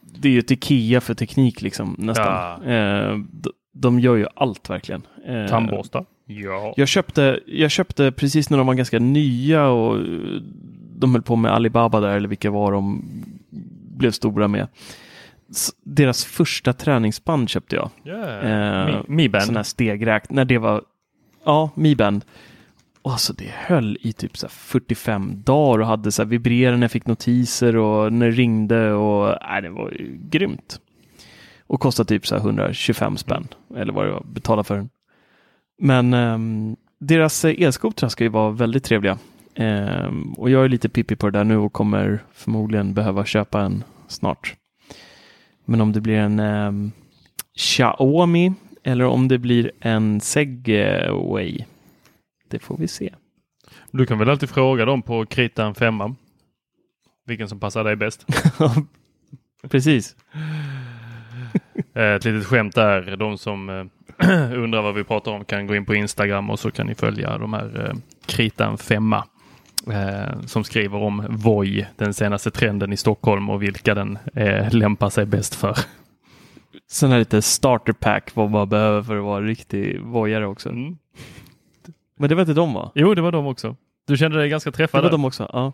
[0.00, 2.26] det är ju ett Ikea för teknik liksom nästan.
[2.26, 2.72] Ja.
[2.72, 3.18] Eh,
[3.74, 5.02] de gör ju allt verkligen.
[5.48, 6.04] Tandborstar.
[6.26, 6.74] Ja.
[6.76, 9.98] Jag köpte, jag köpte precis när de var ganska nya och
[10.98, 13.02] de höll på med Alibaba där eller vilka var de
[13.96, 14.68] blev stora med.
[15.82, 17.90] Deras första träningsband köpte jag.
[18.04, 18.94] Yeah.
[18.94, 19.44] Eh, Mi Band.
[19.44, 20.30] Sån här stegräkt.
[20.30, 20.82] När det var,
[21.44, 22.24] ja, Mi Band.
[23.02, 26.90] Och alltså det höll i typ så 45 dagar och hade så här vibrerande, jag
[26.90, 29.96] fick notiser och när det ringde och nej, det var
[30.30, 30.80] grymt.
[31.66, 34.88] Och kostade typ så 125 spänn eller vad det var, betala för den.
[35.78, 39.18] Men um, deras elskotrar ska ju vara väldigt trevliga.
[39.56, 43.60] Um, och jag är lite pippi på det där nu och kommer förmodligen behöva köpa
[43.60, 44.54] en snart.
[45.64, 46.92] Men om det blir en um,
[47.58, 48.52] Xiaomi
[48.84, 51.64] eller om det blir en Segway.
[52.48, 53.14] Det får vi se.
[53.90, 56.14] Du kan väl alltid fråga dem på krita en femma.
[57.26, 58.26] Vilken som passar dig bäst.
[59.70, 60.16] Precis.
[61.94, 63.16] Ett litet skämt där.
[63.16, 66.70] De som eh, undrar vad vi pratar om kan gå in på Instagram och så
[66.70, 67.96] kan ni följa de här eh,
[68.26, 69.24] kritan femma
[69.90, 75.10] eh, som skriver om Voi, den senaste trenden i Stockholm och vilka den eh, lämpar
[75.10, 75.78] sig bäst för.
[76.90, 80.68] Sen är lite starter pack vad man behöver för att vara riktig vojare också.
[80.68, 80.98] Mm.
[82.16, 82.90] Men det var inte de va?
[82.94, 83.76] Jo, det var de också.
[84.06, 85.00] Du kände dig ganska träffad?
[85.00, 85.72] Det var de också, ja.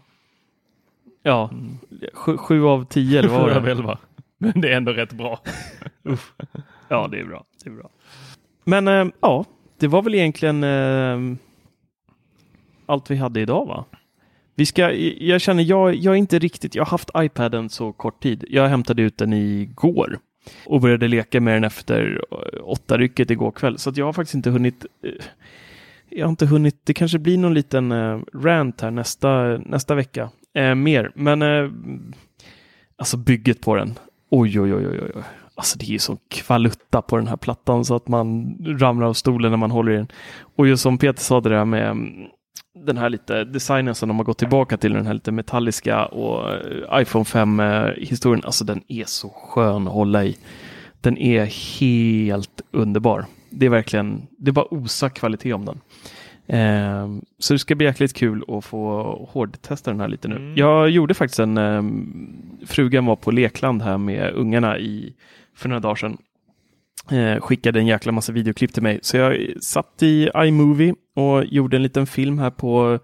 [1.23, 1.79] Ja, mm.
[2.15, 3.71] sju, sju, av tio eller vad var det?
[3.71, 3.99] Elva.
[4.39, 5.41] Men det är ändå rätt bra.
[6.93, 7.45] Ja, det är bra.
[7.65, 7.89] Det är bra.
[8.65, 9.45] Men eh, ja,
[9.79, 11.37] det var väl egentligen eh,
[12.87, 13.85] allt vi hade idag va?
[14.61, 18.23] Vi ska, jag känner, jag, jag är inte riktigt, jag har haft iPaden så kort
[18.23, 18.45] tid.
[18.49, 20.19] Jag hämtade ut den igår
[20.67, 22.25] och började leka med den efter
[22.63, 23.79] åtta rycket igår kväll.
[23.79, 25.25] Så att jag har faktiskt inte hunnit eh,
[26.09, 30.31] jag har inte hunnit, det kanske blir någon liten eh, rant här nästa, nästa vecka.
[30.55, 31.71] Eh, mer, men eh,
[32.97, 33.99] alltså bygget på den.
[34.31, 35.23] Oj, oj, oj, oj, oj.
[35.55, 39.15] Alltså det är ju sån kvalutta på den här plattan så att man ramlar av
[39.15, 40.09] stolen när man håller i den.
[40.57, 42.27] Och just som Peter sa det där med mm,
[42.87, 46.53] den här lite designen som de har gått tillbaka till, den här lite metalliska och
[46.53, 48.45] eh, iPhone 5 eh, historien.
[48.45, 50.37] Alltså den är så skön att hålla i.
[51.01, 51.45] Den är
[51.81, 53.24] helt underbar.
[53.51, 55.81] Det är verkligen, det är bara osa kvalitet om den.
[56.47, 57.09] Eh,
[57.39, 59.03] så det ska bli jäkligt kul att få
[59.33, 60.37] hårdtesta den här lite nu.
[60.37, 60.57] Mm.
[60.57, 61.83] Jag gjorde faktiskt en, eh,
[62.66, 65.14] frugan var på lekland här med ungarna i,
[65.55, 66.18] för några dagar sedan.
[67.11, 68.98] Eh, skickade en jäkla massa videoklipp till mig.
[69.03, 72.98] Så jag satt i iMovie och gjorde en liten film här på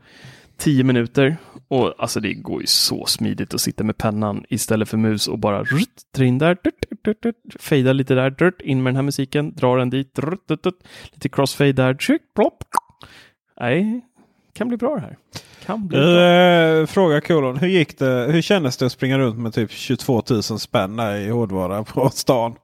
[0.59, 1.36] 10 minuter.
[1.68, 5.38] Och alltså det går ju så smidigt att sitta med pennan istället för mus och
[5.38, 6.57] bara rutt, dra in där,
[7.59, 10.74] fejda lite där, drt, in med den här musiken, dra den dit, drt, drt, drt,
[11.12, 12.64] lite crossfade där, tryck, plopp.
[13.61, 14.01] Nej,
[14.53, 15.16] kan bli bra det här.
[15.66, 16.20] Kan bli bra.
[16.20, 17.57] Eh, fråga kolon.
[17.57, 18.28] Hur gick det?
[18.30, 22.55] Hur kändes det att springa runt med typ 22 000 spänn i hårdvara på stan?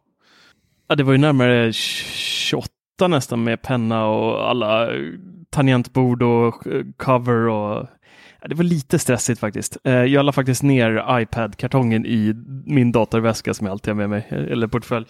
[0.88, 2.68] Ja, det var ju närmare 28
[3.08, 4.88] nästan med penna och alla
[5.50, 6.62] tangentbord och
[6.96, 7.86] cover och
[8.40, 9.76] ja, det var lite stressigt faktiskt.
[9.84, 12.34] Eh, Jag la faktiskt ner iPad-kartongen i
[12.66, 15.06] min datorväska som jag alltid har med mig, eller portfölj.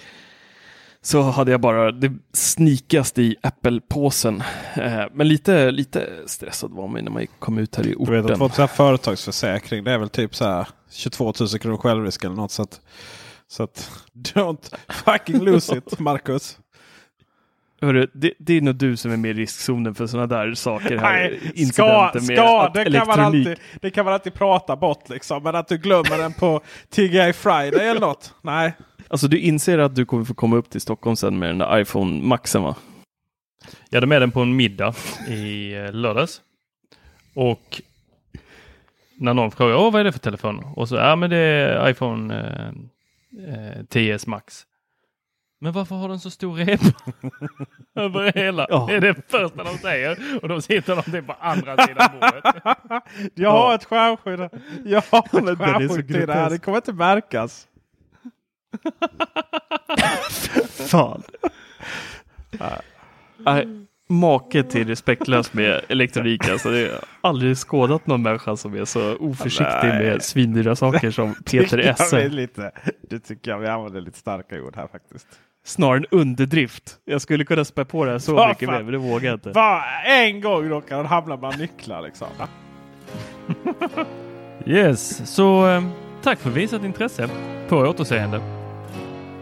[1.05, 4.43] Så hade jag bara det snikigaste i Apple-påsen.
[4.77, 8.25] Eh, Men lite, lite stressad var man när man kom ut här i Du vet
[8.31, 8.51] att orten.
[8.51, 9.85] få företagsförsäkring.
[9.85, 12.51] Det är väl typ så här 22 000 kronor självrisk eller något.
[12.51, 12.81] Så att,
[13.53, 16.59] så att don't fucking lose it Marcus.
[17.81, 20.99] Hörru, det, det är nog du som är med i riskzonen för sådana där saker
[20.99, 21.13] här.
[21.13, 25.09] Nej, ska, incidenter ska, att det, kan man alltid, det kan man alltid prata bort
[25.09, 25.43] liksom.
[25.43, 28.35] Men att du glömmer den på TGI Friday eller något.
[28.43, 28.73] Nej.
[29.09, 31.81] Alltså du inser att du kommer få komma upp till Stockholm sen med den där
[31.81, 32.77] iPhone Maxen va?
[33.91, 34.95] Jag hade med den på en middag
[35.29, 36.41] i eh, lördags.
[37.35, 37.83] Och
[39.19, 40.65] när någon frågar Åh, vad är det för telefon?
[40.77, 42.35] Och så, ja men det är iPhone
[43.39, 44.67] eh, 10s Max.
[45.61, 46.81] Men varför har den så stor rep
[47.95, 48.67] över hela?
[48.71, 48.87] Ja.
[48.89, 50.39] Det är det första de säger.
[50.43, 52.45] Och då sitter de typ på andra sidan bordet.
[53.35, 54.41] Jag har ett skärmskydd.
[54.85, 55.19] Jag har
[55.53, 56.51] ett skärmskydd till det här.
[56.51, 57.69] Det kommer inte märkas.
[60.89, 61.23] Fan.
[63.37, 66.49] Nej, make till respektlös med elektronik.
[66.49, 69.99] Alltså, det är aldrig skådat någon människa som är så oförsiktig Nej.
[70.05, 72.29] med svindyra saker som Peter jag Esse.
[72.29, 72.71] Lite,
[73.11, 75.27] det tycker jag vi använder lite starka ord här faktiskt.
[75.65, 76.97] Snarare en underdrift.
[77.05, 78.75] Jag skulle kunna spä på det här så Vad mycket fan?
[78.77, 79.51] mer, men det vågar jag inte.
[79.51, 82.29] Bara en gång råkar han hamna bland nycklar liksom.
[84.67, 85.83] Yes, så eh,
[86.23, 87.29] tack för visat intresse.
[87.69, 88.41] På återseende.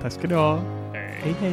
[0.02, 0.60] Tack ska ni ha.
[0.92, 1.52] Hej hej.